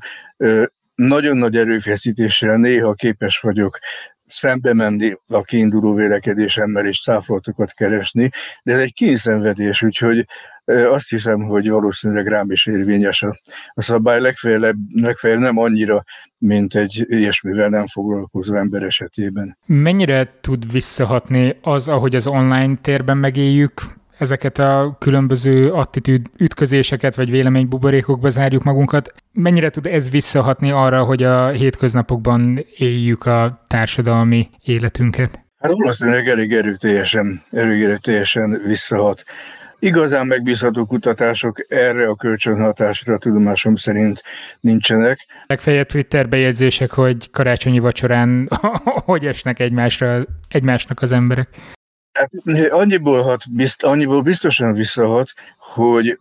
Nagyon 0.96 1.38
nagy 1.38 1.56
erőfeszítéssel 1.56 2.56
néha 2.56 2.94
képes 2.94 3.40
vagyok 3.40 3.80
szembe 4.30 4.74
menni 4.74 5.18
a 5.28 5.42
kiinduló 5.42 5.94
vélekedésemmel 5.94 6.86
és 6.86 7.02
cáfolatokat 7.02 7.74
keresni, 7.74 8.30
de 8.64 8.74
ez 8.74 8.80
egy 8.80 8.94
kényszenvedés, 8.94 9.82
úgyhogy 9.82 10.26
azt 10.66 11.10
hiszem, 11.10 11.42
hogy 11.42 11.70
valószínűleg 11.70 12.28
rám 12.28 12.52
is 12.52 12.66
érvényes 12.66 13.24
a, 13.24 13.40
a 13.74 13.82
szabály, 13.82 14.22
legfeljebb, 14.22 14.78
legfeljebb 14.94 15.40
nem 15.40 15.58
annyira, 15.58 16.04
mint 16.38 16.76
egy 16.76 17.06
ilyesmivel 17.08 17.70
nem 17.70 17.86
foglalkozó 17.86 18.56
ember 18.56 18.84
esetében. 18.84 19.58
Mennyire 19.66 20.40
tud 20.42 20.72
visszahatni 20.72 21.58
az, 21.62 21.88
ahogy 21.88 22.16
az 22.16 22.28
online 22.28 22.76
térben 22.82 23.18
megéljük, 23.18 23.82
ezeket 24.20 24.60
a 24.60 24.96
különböző 25.00 25.72
attitűd 25.72 26.26
ütközéseket, 26.40 27.16
vagy 27.16 27.32
véleménybuborékokba 27.32 28.30
zárjuk 28.30 28.64
magunkat. 28.64 29.14
Mennyire 29.32 29.70
tud 29.70 29.86
ez 29.86 30.10
visszahatni 30.10 30.72
arra, 30.72 31.04
hogy 31.04 31.24
a 31.24 31.48
hétköznapokban 31.48 32.66
éljük 32.78 33.26
a 33.26 33.64
társadalmi 33.68 34.50
életünket? 34.64 35.40
Hát 35.60 35.72
valószínűleg 35.72 36.28
elég 36.28 36.54
erőteljesen, 36.54 37.44
elég 37.52 37.84
erőteljesen 37.84 38.62
visszahat. 38.66 39.24
Igazán 39.80 40.28
megbízható 40.28 40.86
kutatások 40.86 41.66
erre 41.68 42.08
a 42.08 42.16
kölcsönhatásra 42.16 43.18
tudomásom 43.18 43.76
szerint 43.76 44.24
nincsenek. 44.60 45.26
Legfeljebb 45.48 45.86
Twitter 45.86 46.30
bejegyzések, 46.30 46.92
hogy 46.92 47.30
karácsonyi 47.30 47.80
vacsorán 47.80 48.48
hogy 49.06 49.26
esnek 49.26 49.60
egymásra, 49.60 50.22
egymásnak 50.50 51.02
az 51.02 51.12
emberek. 51.12 51.50
Hát 52.14 52.30
annyiból, 52.70 53.22
hat, 53.22 53.44
bizt, 53.52 53.84
annyiból 53.84 54.22
biztosan 54.22 54.74
visszahat, 54.74 55.32
hogy 55.58 56.20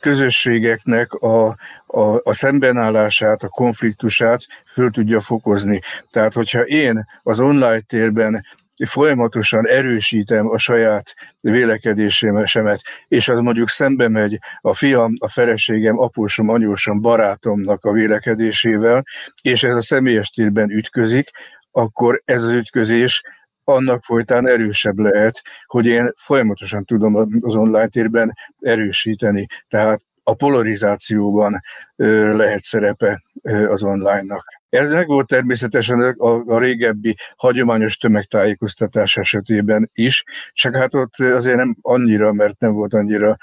közösségeknek 0.00 1.12
a, 1.12 1.46
a, 1.86 2.20
a 2.22 2.32
szembenállását, 2.32 3.42
a 3.42 3.48
konfliktusát 3.48 4.46
föl 4.66 4.90
tudja 4.90 5.20
fokozni. 5.20 5.80
Tehát, 6.10 6.32
hogyha 6.32 6.60
én 6.60 7.06
az 7.22 7.40
online 7.40 7.80
térben 7.80 8.44
folyamatosan 8.86 9.66
erősítem 9.66 10.48
a 10.48 10.58
saját 10.58 11.14
vélekedésemet, 11.40 12.82
és 13.08 13.28
az 13.28 13.40
mondjuk 13.40 13.68
szembe 13.68 14.08
megy 14.08 14.38
a 14.60 14.74
fiam, 14.74 15.12
a 15.18 15.28
feleségem, 15.28 15.98
apósom, 15.98 16.48
anyósom, 16.48 17.00
barátomnak 17.00 17.84
a 17.84 17.92
vélekedésével, 17.92 19.04
és 19.42 19.62
ez 19.62 19.74
a 19.74 19.82
személyes 19.82 20.30
térben 20.30 20.70
ütközik, 20.70 21.30
akkor 21.70 22.22
ez 22.24 22.42
az 22.42 22.50
ütközés 22.50 23.22
annak 23.68 24.02
folytán 24.02 24.48
erősebb 24.48 24.98
lehet, 24.98 25.42
hogy 25.66 25.86
én 25.86 26.12
folyamatosan 26.16 26.84
tudom 26.84 27.16
az 27.40 27.54
online 27.54 27.86
térben 27.86 28.36
erősíteni. 28.60 29.46
Tehát 29.68 30.00
a 30.22 30.34
polarizációban 30.34 31.62
lehet 31.96 32.62
szerepe 32.62 33.22
az 33.68 33.82
online-nak. 33.82 34.44
Ez 34.68 34.92
meg 34.92 35.06
volt 35.06 35.26
természetesen 35.26 36.00
a, 36.00 36.54
a 36.54 36.58
régebbi 36.58 37.16
hagyományos 37.36 37.96
tömegtájékoztatás 37.96 39.16
esetében 39.16 39.90
is, 39.94 40.24
csak 40.52 40.76
hát 40.76 40.94
ott 40.94 41.14
azért 41.18 41.56
nem 41.56 41.76
annyira, 41.82 42.32
mert 42.32 42.58
nem 42.60 42.72
volt 42.72 42.94
annyira 42.94 43.36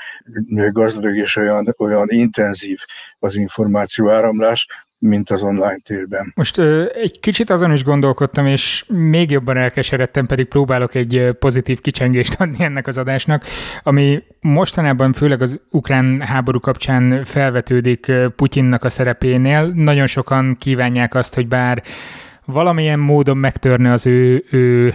gazdag 0.72 1.16
és 1.16 1.36
olyan, 1.36 1.76
olyan 1.78 2.08
intenzív 2.10 2.80
az 3.20 3.36
információ 3.36 4.10
áramlás, 4.10 4.68
mint 5.00 5.30
az 5.30 5.44
online 5.44 5.80
térben. 5.84 6.32
Most 6.36 6.60
egy 7.04 7.20
kicsit 7.20 7.50
azon 7.50 7.74
is 7.74 7.84
gondolkodtam, 7.84 8.46
és 8.46 8.86
még 8.88 9.32
jobban 9.32 9.58
elkeseredtem, 9.58 10.26
pedig 10.26 10.48
próbálok 10.48 10.96
egy 10.96 11.30
pozitív 11.40 11.82
kicsengést 11.82 12.42
adni 12.42 12.64
ennek 12.64 12.88
az 12.88 12.98
adásnak, 12.98 13.44
ami 13.84 14.24
mostanában 14.42 15.14
főleg 15.14 15.42
az 15.42 15.60
ukrán 15.72 16.22
háború 16.22 16.60
kapcsán 16.60 17.24
felvetődik 17.24 18.12
Putyinnak 18.36 18.84
a 18.84 18.90
szerepénél. 18.90 19.72
Nagyon 19.76 20.08
sokan 20.08 20.56
kívánják 20.60 21.14
azt, 21.16 21.36
hogy 21.36 21.48
bár 21.48 21.84
valamilyen 22.46 23.00
módon 23.00 23.38
megtörne 23.38 23.92
az 23.92 24.06
ő, 24.06 24.44
ő 24.52 24.94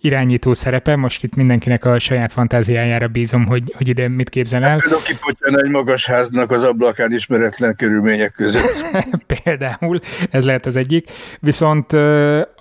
irányító 0.00 0.54
szerepe, 0.54 0.96
most 0.96 1.24
itt 1.24 1.36
mindenkinek 1.36 1.84
a 1.84 1.98
saját 1.98 2.32
fantáziájára 2.32 3.08
bízom, 3.08 3.46
hogy, 3.46 3.62
hogy 3.76 3.88
ide 3.88 4.08
mit 4.08 4.28
képzel 4.28 4.64
el. 4.64 4.78
Például 4.78 5.02
kipotyan 5.02 5.64
egy 5.64 5.70
magas 5.70 6.06
háznak 6.06 6.50
az 6.50 6.62
ablakán 6.62 7.12
ismeretlen 7.12 7.76
körülmények 7.76 8.32
között. 8.32 8.84
Például, 9.44 10.00
ez 10.30 10.44
lehet 10.44 10.66
az 10.66 10.76
egyik. 10.76 11.10
Viszont 11.40 11.92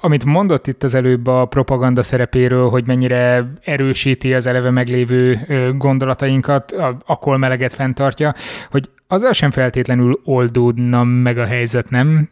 amit 0.01 0.25
mondott 0.25 0.67
itt 0.67 0.83
az 0.83 0.93
előbb 0.93 1.27
a 1.27 1.45
propaganda 1.45 2.03
szerepéről, 2.03 2.69
hogy 2.69 2.87
mennyire 2.87 3.51
erősíti 3.63 4.33
az 4.33 4.45
eleve 4.45 4.69
meglévő 4.69 5.39
gondolatainkat, 5.77 6.75
akkor 7.05 7.37
meleget 7.37 7.73
fenntartja, 7.73 8.33
hogy 8.71 8.89
azzal 9.07 9.33
sem 9.33 9.51
feltétlenül 9.51 10.21
oldódna 10.23 11.03
meg 11.03 11.37
a 11.37 11.45
helyzet, 11.45 11.89
nem? 11.89 12.27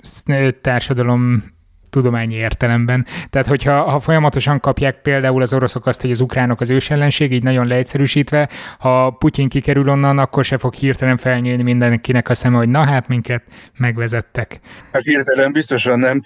Társadalom 0.61 1.43
tudományi 1.89 2.35
értelemben. 2.35 3.05
Tehát, 3.29 3.47
hogyha 3.47 3.81
ha 3.81 3.99
folyamatosan 3.99 4.59
kapják 4.59 5.01
például 5.01 5.41
az 5.41 5.53
oroszok 5.53 5.85
azt, 5.85 6.01
hogy 6.01 6.11
az 6.11 6.21
ukránok 6.21 6.61
az 6.61 6.69
ősellenség, 6.69 7.31
így 7.31 7.43
nagyon 7.43 7.67
leegyszerűsítve, 7.67 8.49
ha 8.79 9.09
Putyin 9.09 9.49
kikerül 9.49 9.89
onnan, 9.89 10.19
akkor 10.19 10.43
se 10.43 10.57
fog 10.57 10.73
hirtelen 10.73 11.17
felnyílni 11.17 11.63
mindenkinek 11.63 12.29
a 12.29 12.33
szeme, 12.33 12.57
hogy 12.57 12.69
na 12.69 12.83
hát 12.83 13.07
minket 13.07 13.43
megvezettek. 13.77 14.59
Hát 14.91 15.01
hirtelen 15.01 15.51
biztosan 15.51 15.99
nem. 15.99 16.21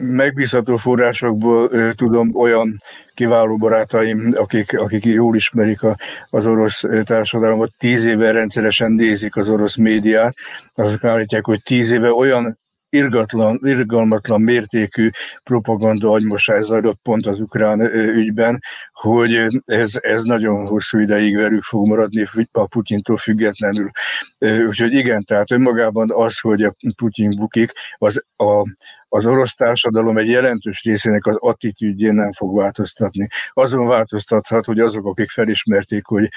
Megbízható 0.00 0.76
forrásokból 0.76 1.70
tudom 1.94 2.36
olyan 2.36 2.76
kiváló 3.14 3.56
barátaim, 3.56 4.32
akik, 4.36 4.78
akik 4.78 5.04
jól 5.04 5.34
ismerik 5.34 5.82
a, 5.82 5.96
az 6.28 6.46
orosz 6.46 6.84
társadalmat, 7.02 7.72
tíz 7.78 8.04
éve 8.04 8.30
rendszeresen 8.30 8.92
nézik 8.92 9.36
az 9.36 9.48
orosz 9.48 9.76
médiát, 9.76 10.34
azok 10.72 11.04
állítják, 11.04 11.44
hogy 11.44 11.62
tíz 11.62 11.90
éve 11.90 12.12
olyan 12.12 12.60
irgatlan, 12.92 13.60
irgalmatlan 13.62 14.40
mértékű 14.40 15.10
propaganda 15.42 16.10
agymosás 16.10 16.64
zajlott 16.64 16.98
pont 17.02 17.26
az 17.26 17.40
ukrán 17.40 17.80
ügyben, 17.94 18.60
hogy 18.92 19.46
ez, 19.64 19.98
ez 20.00 20.22
nagyon 20.22 20.66
hosszú 20.66 20.98
ideig 20.98 21.36
velük 21.36 21.62
fog 21.62 21.86
maradni 21.86 22.26
a 22.52 22.66
Putyintól 22.66 23.16
függetlenül. 23.16 23.90
Úgyhogy 24.38 24.94
igen, 24.94 25.24
tehát 25.24 25.50
önmagában 25.50 26.10
az, 26.12 26.38
hogy 26.38 26.62
a 26.62 26.74
Putyin 26.96 27.30
bukik, 27.36 27.72
az 27.98 28.24
a, 28.36 28.66
az 29.08 29.26
orosz 29.26 29.54
társadalom 29.54 30.18
egy 30.18 30.28
jelentős 30.28 30.82
részének 30.82 31.26
az 31.26 31.36
attitűdjén 31.38 32.14
nem 32.14 32.32
fog 32.32 32.56
változtatni. 32.56 33.26
Azon 33.52 33.86
változtathat, 33.86 34.64
hogy 34.64 34.78
azok, 34.78 35.06
akik 35.06 35.30
felismerték, 35.30 36.04
hogy 36.04 36.28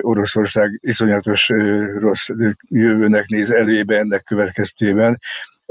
Oroszország 0.00 0.78
iszonyatos 0.82 1.48
rossz 1.98 2.28
jövőnek 2.68 3.26
néz 3.26 3.50
elébe 3.50 3.98
ennek 3.98 4.24
következtében, 4.24 5.20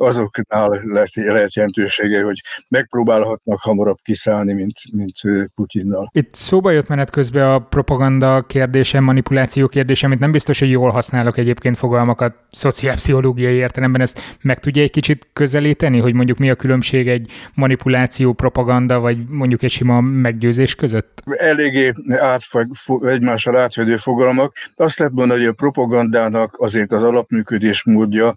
azoknál 0.01 0.81
lehet, 0.83 1.15
lehet 1.15 1.53
jelentősége, 1.53 2.23
hogy 2.23 2.41
megpróbálhatnak 2.69 3.59
hamarabb 3.61 3.97
kiszállni, 4.03 4.53
mint, 4.53 4.77
mint 4.91 5.21
Putyinnal. 5.55 6.09
Itt 6.13 6.33
szóba 6.33 6.71
jött 6.71 6.87
menet 6.87 7.09
közben 7.09 7.49
a 7.49 7.59
propaganda 7.59 8.41
kérdése, 8.41 8.99
manipuláció 8.99 9.67
kérdése, 9.67 10.05
amit 10.05 10.19
nem 10.19 10.31
biztos, 10.31 10.59
hogy 10.59 10.69
jól 10.69 10.89
használok 10.89 11.37
egyébként 11.37 11.77
fogalmakat 11.77 12.35
szociálpszichológiai 12.49 13.53
értelemben. 13.53 14.01
Ezt 14.01 14.21
meg 14.41 14.59
tudja 14.59 14.81
egy 14.81 14.91
kicsit 14.91 15.27
közelíteni, 15.33 15.99
hogy 15.99 16.13
mondjuk 16.13 16.37
mi 16.37 16.49
a 16.49 16.55
különbség 16.55 17.07
egy 17.07 17.31
manipuláció, 17.53 18.33
propaganda, 18.33 18.99
vagy 18.99 19.27
mondjuk 19.27 19.63
egy 19.63 19.71
sima 19.71 20.01
meggyőzés 20.01 20.75
között? 20.75 21.21
Eléggé 21.25 21.91
átfog, 22.09 22.67
egymással 23.05 23.57
átfedő 23.57 23.95
fogalmak. 23.95 24.53
Azt 24.75 24.99
lehet 24.99 25.13
mondani, 25.13 25.39
hogy 25.39 25.49
a 25.49 25.53
propagandának 25.53 26.55
azért 26.57 26.91
az 26.91 27.03
alapműködés 27.03 27.83
módja 27.83 28.33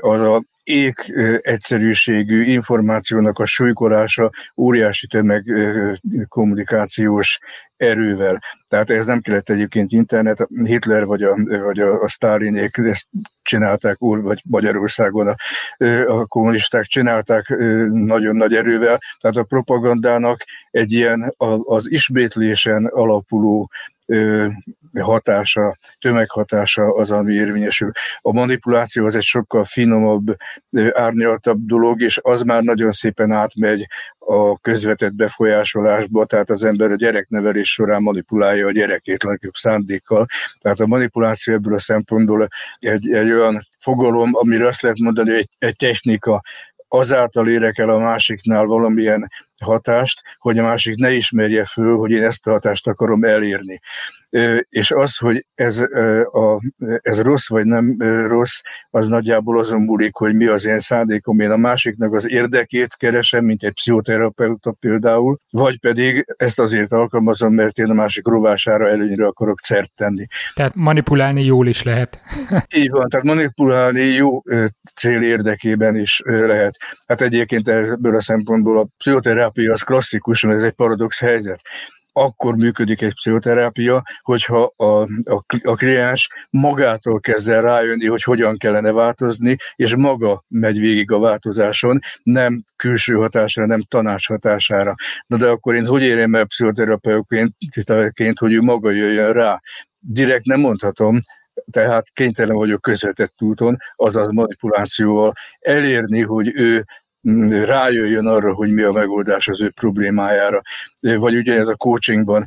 az 0.00 0.20
a 0.20 0.42
ég 0.70 0.94
egyszerűségű 1.40 2.42
információnak 2.42 3.38
a 3.38 3.46
súlykolása 3.46 4.30
óriási 4.56 5.06
tömeg 5.06 5.44
kommunikációs 6.28 7.38
erővel. 7.76 8.42
Tehát 8.68 8.90
ez 8.90 9.06
nem 9.06 9.20
kellett 9.20 9.50
egyébként 9.50 9.92
internet, 9.92 10.48
Hitler 10.64 11.04
vagy 11.04 11.22
a, 11.22 11.36
vagy 11.64 11.80
a, 11.80 12.02
a 12.02 12.08
Stalinék 12.08 12.76
ezt 12.76 13.08
csinálták, 13.42 13.96
vagy 13.98 14.42
Magyarországon 14.48 15.26
a, 15.26 15.34
a 16.06 16.26
kommunisták 16.26 16.84
csinálták 16.84 17.48
nagyon 17.92 18.36
nagy 18.36 18.54
erővel. 18.54 19.00
Tehát 19.18 19.36
a 19.36 19.44
propagandának 19.44 20.44
egy 20.70 20.92
ilyen 20.92 21.34
az 21.64 21.90
ismétlésen 21.90 22.84
alapuló 22.84 23.70
hatása, 25.00 25.78
tömeghatása 25.98 26.94
az, 26.94 27.10
ami 27.10 27.34
érvényesül. 27.34 27.90
A 28.20 28.32
manipuláció 28.32 29.06
az 29.06 29.16
egy 29.16 29.22
sokkal 29.22 29.64
finomabb, 29.64 30.36
árnyaltabb 30.92 31.58
dolog, 31.66 32.02
és 32.02 32.18
az 32.22 32.42
már 32.42 32.62
nagyon 32.62 32.92
szépen 32.92 33.32
átmegy 33.32 33.86
a 34.18 34.58
közvetett 34.58 35.14
befolyásolásba, 35.14 36.24
tehát 36.24 36.50
az 36.50 36.64
ember 36.64 36.90
a 36.90 36.96
gyereknevelés 36.96 37.72
során 37.72 38.02
manipulálja 38.02 38.66
a 38.66 38.72
gyerekét 38.72 39.22
legjobb 39.22 39.54
szándékkal. 39.54 40.26
Tehát 40.58 40.80
a 40.80 40.86
manipuláció 40.86 41.54
ebből 41.54 41.74
a 41.74 41.78
szempontból 41.78 42.48
egy, 42.78 43.12
egy 43.12 43.30
olyan 43.30 43.60
fogalom, 43.78 44.30
amire 44.32 44.66
azt 44.66 44.82
lehet 44.82 44.98
mondani, 44.98 45.34
egy, 45.34 45.48
egy 45.58 45.76
technika, 45.76 46.42
azáltal 46.92 47.48
érek 47.48 47.78
el 47.78 47.88
a 47.88 47.98
másiknál 47.98 48.64
valamilyen 48.64 49.30
hatást, 49.64 50.22
hogy 50.38 50.58
a 50.58 50.62
másik 50.62 50.96
ne 50.96 51.12
ismerje 51.12 51.64
föl, 51.64 51.96
hogy 51.96 52.10
én 52.10 52.22
ezt 52.22 52.46
a 52.46 52.50
hatást 52.50 52.86
akarom 52.86 53.24
elérni. 53.24 53.80
És 54.68 54.90
az, 54.90 55.16
hogy 55.16 55.46
ez, 55.54 55.78
a, 56.32 56.60
ez 57.00 57.20
rossz 57.20 57.48
vagy 57.48 57.64
nem 57.64 57.96
rossz, 58.26 58.60
az 58.90 59.08
nagyjából 59.08 59.58
azon 59.58 59.80
múlik, 59.80 60.14
hogy 60.14 60.34
mi 60.34 60.46
az 60.46 60.66
én 60.66 60.80
szándékom. 60.80 61.40
Én 61.40 61.50
a 61.50 61.56
másiknak 61.56 62.14
az 62.14 62.30
érdekét 62.30 62.96
keresem, 62.96 63.44
mint 63.44 63.62
egy 63.62 63.72
pszichoterapeuta 63.72 64.72
például, 64.80 65.38
vagy 65.50 65.80
pedig 65.80 66.24
ezt 66.36 66.58
azért 66.58 66.92
alkalmazom, 66.92 67.54
mert 67.54 67.78
én 67.78 67.90
a 67.90 67.94
másik 67.94 68.26
rovására 68.26 68.88
előnyre 68.88 69.26
akarok 69.26 69.60
szert 69.60 69.94
tenni. 69.94 70.26
Tehát 70.54 70.74
manipulálni 70.74 71.44
jól 71.44 71.66
is 71.66 71.82
lehet. 71.82 72.20
Így 72.76 72.90
van, 72.90 73.08
tehát 73.08 73.26
manipulálni 73.26 74.00
jó 74.00 74.42
cél 74.94 75.22
érdekében 75.22 75.96
is 75.96 76.20
lehet. 76.24 76.76
Hát 77.06 77.20
egyébként 77.20 77.68
ebből 77.68 78.16
a 78.16 78.20
szempontból 78.20 78.78
a 78.78 78.88
pszichoterápia 78.96 79.72
az 79.72 79.82
klasszikus, 79.82 80.42
mert 80.42 80.56
ez 80.56 80.64
egy 80.64 80.72
paradox 80.72 81.20
helyzet 81.20 81.60
akkor 82.12 82.56
működik 82.56 83.02
egy 83.02 83.14
pszichoterápia, 83.14 84.02
hogyha 84.22 84.72
a, 84.76 84.84
a, 85.24 85.44
a 85.62 85.74
kliens 85.74 86.28
magától 86.50 87.20
kezd 87.20 87.48
el 87.48 87.62
rájönni, 87.62 88.06
hogy 88.06 88.22
hogyan 88.22 88.56
kellene 88.56 88.92
változni, 88.92 89.56
és 89.76 89.96
maga 89.96 90.44
megy 90.48 90.78
végig 90.78 91.10
a 91.10 91.18
változáson, 91.18 91.98
nem 92.22 92.64
külső 92.76 93.14
hatásra, 93.14 93.66
nem 93.66 93.82
tanács 93.82 94.26
hatására. 94.26 94.94
Na 95.26 95.36
de 95.36 95.46
akkor 95.46 95.74
én 95.74 95.86
hogy 95.86 96.02
érjem 96.02 96.34
el 96.34 96.44
pszichoterapeuként, 96.44 98.38
hogy 98.38 98.52
ő 98.52 98.60
maga 98.60 98.90
jöjjön 98.90 99.32
rá? 99.32 99.60
Direkt 99.98 100.44
nem 100.44 100.60
mondhatom, 100.60 101.20
tehát 101.70 102.10
kénytelen 102.12 102.56
vagyok 102.56 102.80
közvetett 102.80 103.42
úton, 103.42 103.76
azaz 103.96 104.28
manipulációval 104.28 105.32
elérni, 105.58 106.22
hogy 106.22 106.50
ő 106.54 106.84
rájöjjön 107.64 108.26
arra, 108.26 108.54
hogy 108.54 108.72
mi 108.72 108.82
a 108.82 108.92
megoldás 108.92 109.48
az 109.48 109.62
ő 109.62 109.70
problémájára, 109.70 110.62
vagy 111.00 111.36
ugye 111.36 111.58
ez 111.58 111.68
a 111.68 111.76
coachingban. 111.76 112.46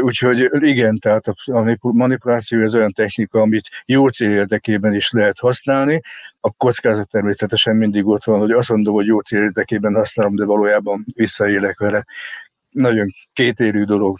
Úgyhogy 0.00 0.48
igen, 0.52 0.98
tehát 0.98 1.26
a 1.26 1.78
manipuláció 1.80 2.62
az 2.62 2.74
olyan 2.74 2.92
technika, 2.92 3.40
amit 3.40 3.68
jó 3.86 4.08
cél 4.08 4.30
érdekében 4.30 4.94
is 4.94 5.10
lehet 5.10 5.38
használni. 5.38 6.00
A 6.40 6.50
kockázat 6.50 7.08
természetesen 7.08 7.76
mindig 7.76 8.06
ott 8.06 8.24
van, 8.24 8.38
hogy 8.38 8.50
azt 8.50 8.70
mondom, 8.70 8.94
hogy 8.94 9.06
jó 9.06 9.20
cél 9.20 9.42
érdekében 9.42 9.94
használom, 9.94 10.36
de 10.36 10.44
valójában 10.44 11.04
visszaélek 11.14 11.78
vele. 11.78 12.04
Nagyon 12.70 13.14
kétérű 13.32 13.84
dolog. 13.84 14.18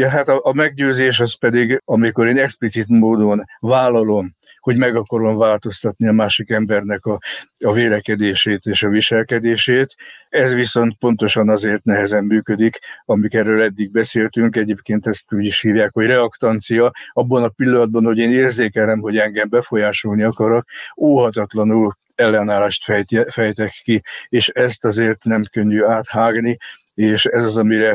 Ja, 0.00 0.08
hát 0.08 0.28
a, 0.28 0.40
a 0.42 0.52
meggyőzés 0.52 1.20
az 1.20 1.34
pedig, 1.34 1.82
amikor 1.84 2.26
én 2.26 2.38
explicit 2.38 2.88
módon 2.88 3.44
vállalom, 3.58 4.34
hogy 4.60 4.76
meg 4.76 4.96
akarom 4.96 5.36
változtatni 5.36 6.06
a 6.06 6.12
másik 6.12 6.50
embernek 6.50 7.04
a, 7.04 7.18
a 7.58 7.72
vélekedését 7.72 8.64
és 8.64 8.82
a 8.82 8.88
viselkedését. 8.88 9.94
Ez 10.28 10.54
viszont 10.54 10.96
pontosan 10.98 11.48
azért 11.48 11.84
nehezen 11.84 12.24
működik, 12.24 12.78
amik 13.04 13.34
erről 13.34 13.62
eddig 13.62 13.90
beszéltünk, 13.90 14.56
egyébként 14.56 15.06
ezt 15.06 15.32
úgy 15.32 15.46
is 15.46 15.60
hívják, 15.60 15.92
hogy 15.92 16.06
reaktancia, 16.06 16.90
abban 17.12 17.42
a 17.42 17.48
pillanatban, 17.48 18.04
hogy 18.04 18.18
én 18.18 18.32
érzékelem, 18.32 19.00
hogy 19.00 19.18
engem 19.18 19.48
befolyásolni 19.48 20.22
akarok, 20.22 20.64
óhatatlanul 20.96 21.96
ellenállást 22.14 22.84
fejtek 23.28 23.80
ki, 23.82 24.02
és 24.28 24.48
ezt 24.48 24.84
azért 24.84 25.24
nem 25.24 25.42
könnyű 25.50 25.82
áthágni, 25.82 26.58
és 27.00 27.24
ez 27.24 27.44
az, 27.44 27.56
amire 27.56 27.94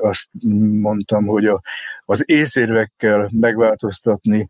azt 0.00 0.28
mondtam, 0.80 1.26
hogy 1.26 1.46
a, 1.46 1.62
az 2.04 2.22
észérvekkel 2.26 3.30
megváltoztatni 3.32 4.48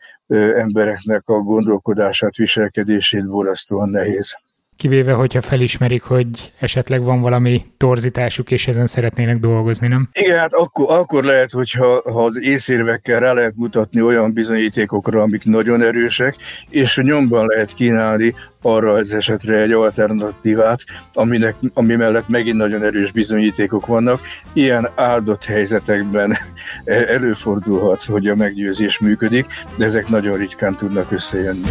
embereknek 0.55 1.29
a 1.29 1.38
gondolkodását, 1.38 2.37
viselkedését 2.37 3.27
borzasztóan 3.27 3.88
nehéz. 3.88 4.37
Kivéve, 4.85 5.12
hogyha 5.12 5.40
felismerik, 5.40 6.03
hogy 6.03 6.53
esetleg 6.59 7.03
van 7.03 7.20
valami 7.20 7.64
torzításuk, 7.77 8.51
és 8.51 8.66
ezen 8.66 8.87
szeretnének 8.87 9.38
dolgozni, 9.38 9.88
nem? 9.88 10.09
Igen, 10.12 10.38
hát 10.38 10.53
akkor, 10.53 10.87
akkor 10.99 11.25
lehet, 11.25 11.51
hogyha 11.51 12.03
ha 12.12 12.25
az 12.25 12.40
észérvekkel 12.42 13.20
rá 13.20 13.33
lehet 13.33 13.53
mutatni 13.57 14.03
olyan 14.03 14.33
bizonyítékokra, 14.33 15.23
amik 15.23 15.44
nagyon 15.44 15.83
erősek, 15.83 16.37
és 16.70 16.97
nyomban 16.97 17.47
lehet 17.47 17.75
kínálni 17.75 18.35
arra 18.62 18.92
az 18.92 19.14
esetre 19.14 19.57
egy 19.57 19.73
alternatívát, 19.73 20.81
aminek, 21.12 21.55
ami 21.75 21.94
mellett 21.94 22.29
megint 22.29 22.57
nagyon 22.57 22.83
erős 22.83 23.12
bizonyítékok 23.12 23.87
vannak. 23.87 24.20
Ilyen 24.53 24.88
áldott 24.94 25.44
helyzetekben 25.44 26.37
előfordulhat, 27.16 28.03
hogy 28.03 28.27
a 28.27 28.35
meggyőzés 28.35 28.99
működik, 28.99 29.47
de 29.77 29.85
ezek 29.85 30.09
nagyon 30.09 30.37
ritkán 30.37 30.77
tudnak 30.77 31.12
összejönni. 31.12 31.68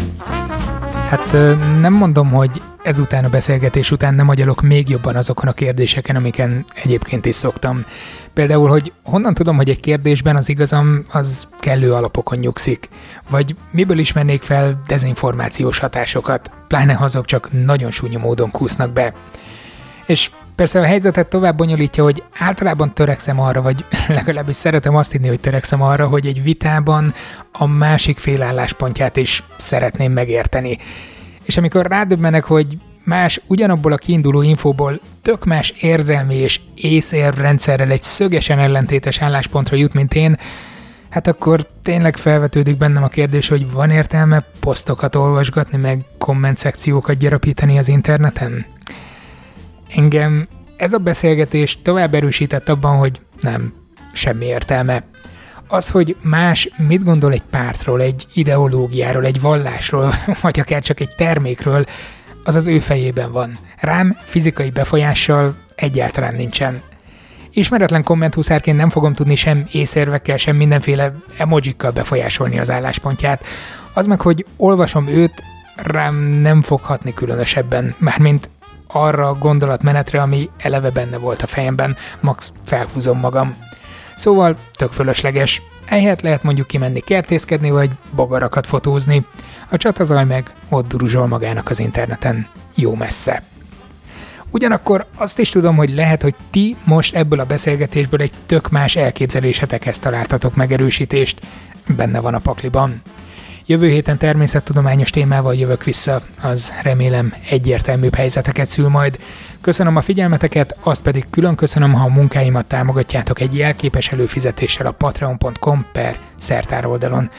Hát 1.14 1.32
nem 1.80 1.94
mondom, 1.94 2.30
hogy 2.30 2.62
ezután 2.84 3.26
a 3.26 3.30
beszélgetés 3.30 3.92
után 3.92 4.14
nem 4.14 4.30
agyalok 4.30 4.62
még 4.62 4.90
jobban 4.90 5.16
azokon 5.16 5.48
a 5.48 5.54
kérdéseken, 5.54 6.16
amiken 6.16 6.66
egyébként 6.84 7.26
is 7.26 7.36
szoktam. 7.36 7.86
Például, 8.34 8.70
hogy 8.70 8.94
honnan 9.04 9.34
tudom, 9.34 9.56
hogy 9.56 9.70
egy 9.70 9.80
kérdésben 9.80 10.36
az 10.36 10.50
igazam 10.50 11.04
az 11.12 11.48
kellő 11.60 11.94
alapokon 11.94 12.38
nyugszik, 12.38 12.90
vagy 13.30 13.56
miből 13.72 13.98
ismernék 13.98 14.42
fel 14.42 14.82
dezinformációs 14.88 15.78
hatásokat, 15.78 16.52
pláne 16.68 16.94
ha 16.94 17.04
azok 17.04 17.26
csak 17.26 17.66
nagyon 17.66 17.92
súnyi 17.92 18.16
módon 18.16 18.52
kúsznak 18.52 18.92
be. 18.92 19.14
És 20.06 20.32
persze 20.56 20.80
a 20.80 20.84
helyzetet 20.84 21.28
tovább 21.28 21.58
bonyolítja, 21.58 22.04
hogy 22.04 22.24
általában 22.40 22.94
törekszem 22.94 23.40
arra, 23.40 23.62
vagy 23.62 23.86
legalábbis 24.08 24.56
szeretem 24.56 24.96
azt 24.96 25.12
hinni, 25.12 25.28
hogy 25.28 25.40
törekszem 25.40 25.82
arra, 25.82 26.08
hogy 26.08 26.28
egy 26.28 26.44
vitában 26.44 27.14
a 27.52 27.68
másik 27.68 28.18
fél 28.18 28.42
álláspontját 28.42 29.18
is 29.18 29.44
szeretném 29.58 30.12
megérteni. 30.12 30.78
És 31.44 31.58
amikor 31.58 31.86
rádöbbenek, 31.86 32.44
hogy 32.44 32.78
más 33.04 33.42
ugyanabból 33.48 33.92
a 33.92 33.98
kiinduló 33.98 34.42
infóból 34.42 35.00
tök 35.22 35.46
más 35.46 35.70
érzelmi 35.70 36.36
és 36.36 36.60
észérrendszerrel 36.76 37.92
egy 37.92 38.04
szögesen 38.04 38.60
ellentétes 38.60 39.22
álláspontra 39.22 39.78
jut, 39.78 39.94
mint 39.94 40.14
én, 40.14 40.38
hát 41.10 41.28
akkor 41.28 41.68
tényleg 41.82 42.18
felvetődik 42.18 42.78
bennem 42.78 43.04
a 43.04 43.08
kérdés, 43.08 43.48
hogy 43.48 43.72
van 43.72 43.90
értelme 43.90 44.44
posztokat 44.60 45.16
olvasgatni, 45.16 45.78
meg 45.78 46.06
komment 46.18 46.58
szekciókat 46.58 47.18
gyarapítani 47.18 47.78
az 47.78 47.88
interneten? 47.88 48.66
Engem 49.96 50.48
ez 50.78 50.94
a 50.94 50.98
beszélgetés 50.98 51.82
tovább 51.82 52.14
erősített 52.14 52.70
abban, 52.70 52.98
hogy 52.98 53.20
nem, 53.40 53.74
semmi 54.14 54.46
értelme. 54.46 55.04
Az, 55.68 55.90
hogy 55.90 56.16
más 56.22 56.70
mit 56.78 57.04
gondol 57.04 57.32
egy 57.32 57.44
pártról, 57.50 58.02
egy 58.02 58.28
ideológiáról, 58.34 59.26
egy 59.26 59.42
vallásról, 59.42 60.14
vagy 60.42 60.60
akár 60.60 60.82
csak 60.82 61.00
egy 61.00 61.16
termékről, 61.16 61.84
az 62.44 62.56
az 62.56 62.68
ő 62.68 62.80
fejében 62.80 63.32
van. 63.32 63.60
Rám 63.80 64.18
fizikai 64.24 64.70
befolyással 64.70 65.56
egyáltalán 65.76 66.36
nincsen. 66.36 66.82
Ismeretlen 67.52 68.04
kommenthuszárként 68.04 68.78
nem 68.78 68.90
fogom 68.90 69.14
tudni 69.14 69.36
sem 69.36 69.66
észérvekkel, 69.72 70.38
sem 70.38 70.56
mindenféle 70.56 71.14
emojikkal 71.38 71.92
befolyásolni 71.92 72.60
az 72.60 72.70
álláspontját. 72.70 73.44
Az 73.94 74.06
meg, 74.06 74.22
hogy 74.22 74.46
olvasom 74.58 75.08
őt, 75.08 75.44
rám 75.76 76.16
nem 76.16 76.62
fog 76.62 76.82
hatni 76.82 77.14
különösebben, 77.14 77.96
mármint 77.98 78.50
arra 78.94 79.28
a 79.28 79.34
gondolatmenetre, 79.34 80.22
ami 80.22 80.50
eleve 80.58 80.90
benne 80.90 81.18
volt 81.18 81.42
a 81.42 81.48
fejemben, 81.48 81.96
max 82.20 82.52
felhúzom 82.66 83.20
magam. 83.20 83.56
Szóval 84.16 84.58
tök 84.74 84.92
fölösleges. 84.92 85.62
Ehelyett 85.86 86.22
lehet 86.22 86.44
mondjuk 86.44 86.68
kimenni 86.68 87.00
kertészkedni, 87.00 87.70
vagy 87.70 87.92
bogarakat 88.16 88.68
fotózni. 88.68 89.26
A 89.70 89.78
csatazaj 89.78 90.26
meg 90.26 90.54
ott 90.70 90.88
duruzsol 90.88 91.28
magának 91.28 91.70
az 91.70 91.80
interneten. 91.80 92.48
Jó 92.76 92.96
messze. 92.96 93.44
Ugyanakkor 94.52 95.08
azt 95.16 95.40
is 95.40 95.50
tudom, 95.50 95.76
hogy 95.76 95.94
lehet, 95.94 96.22
hogy 96.22 96.36
ti 96.50 96.76
most 96.86 97.16
ebből 97.16 97.40
a 97.40 97.46
beszélgetésből 97.46 98.22
egy 98.22 98.34
tök 98.46 98.70
más 98.70 98.96
elképzelésetekhez 98.96 100.00
találtatok 100.00 100.56
megerősítést. 100.56 101.40
Benne 101.88 102.20
van 102.20 102.34
a 102.34 102.40
pakliban. 102.40 103.02
Jövő 103.66 103.90
héten 103.90 104.18
természettudományos 104.18 105.10
témával 105.10 105.56
jövök 105.56 105.84
vissza, 105.84 106.22
az 106.42 106.74
remélem 106.82 107.34
egyértelműbb 107.50 108.16
helyzeteket 108.16 108.68
szül 108.68 108.88
majd. 108.88 109.20
Köszönöm 109.62 109.96
a 109.96 110.02
figyelmeteket, 110.02 110.76
azt 110.84 111.04
pedig 111.04 111.26
külön 111.30 111.56
köszönöm, 111.56 111.94
ha 111.94 112.06
a 112.06 112.14
munkáimat 112.14 112.66
támogatjátok 112.66 113.40
egy 113.40 113.58
jelképes 113.58 114.08
előfizetéssel 114.08 114.86
a 114.86 114.92
patreon.com 114.92 115.86
per 115.92 116.20
szertár 116.40 116.86
oldalon. 116.86 117.30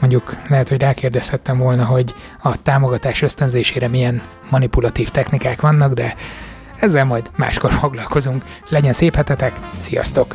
Mondjuk 0.00 0.36
lehet, 0.48 0.68
hogy 0.68 0.80
rákérdezhettem 0.80 1.58
volna, 1.58 1.84
hogy 1.84 2.14
a 2.42 2.62
támogatás 2.62 3.22
ösztönzésére 3.22 3.88
milyen 3.88 4.22
manipulatív 4.50 5.08
technikák 5.08 5.60
vannak, 5.60 5.92
de 5.92 6.14
ezzel 6.76 7.04
majd 7.04 7.30
máskor 7.36 7.72
foglalkozunk. 7.72 8.44
Legyen 8.68 8.92
szép 8.92 9.14
hetetek, 9.14 9.52
sziasztok! 9.76 10.34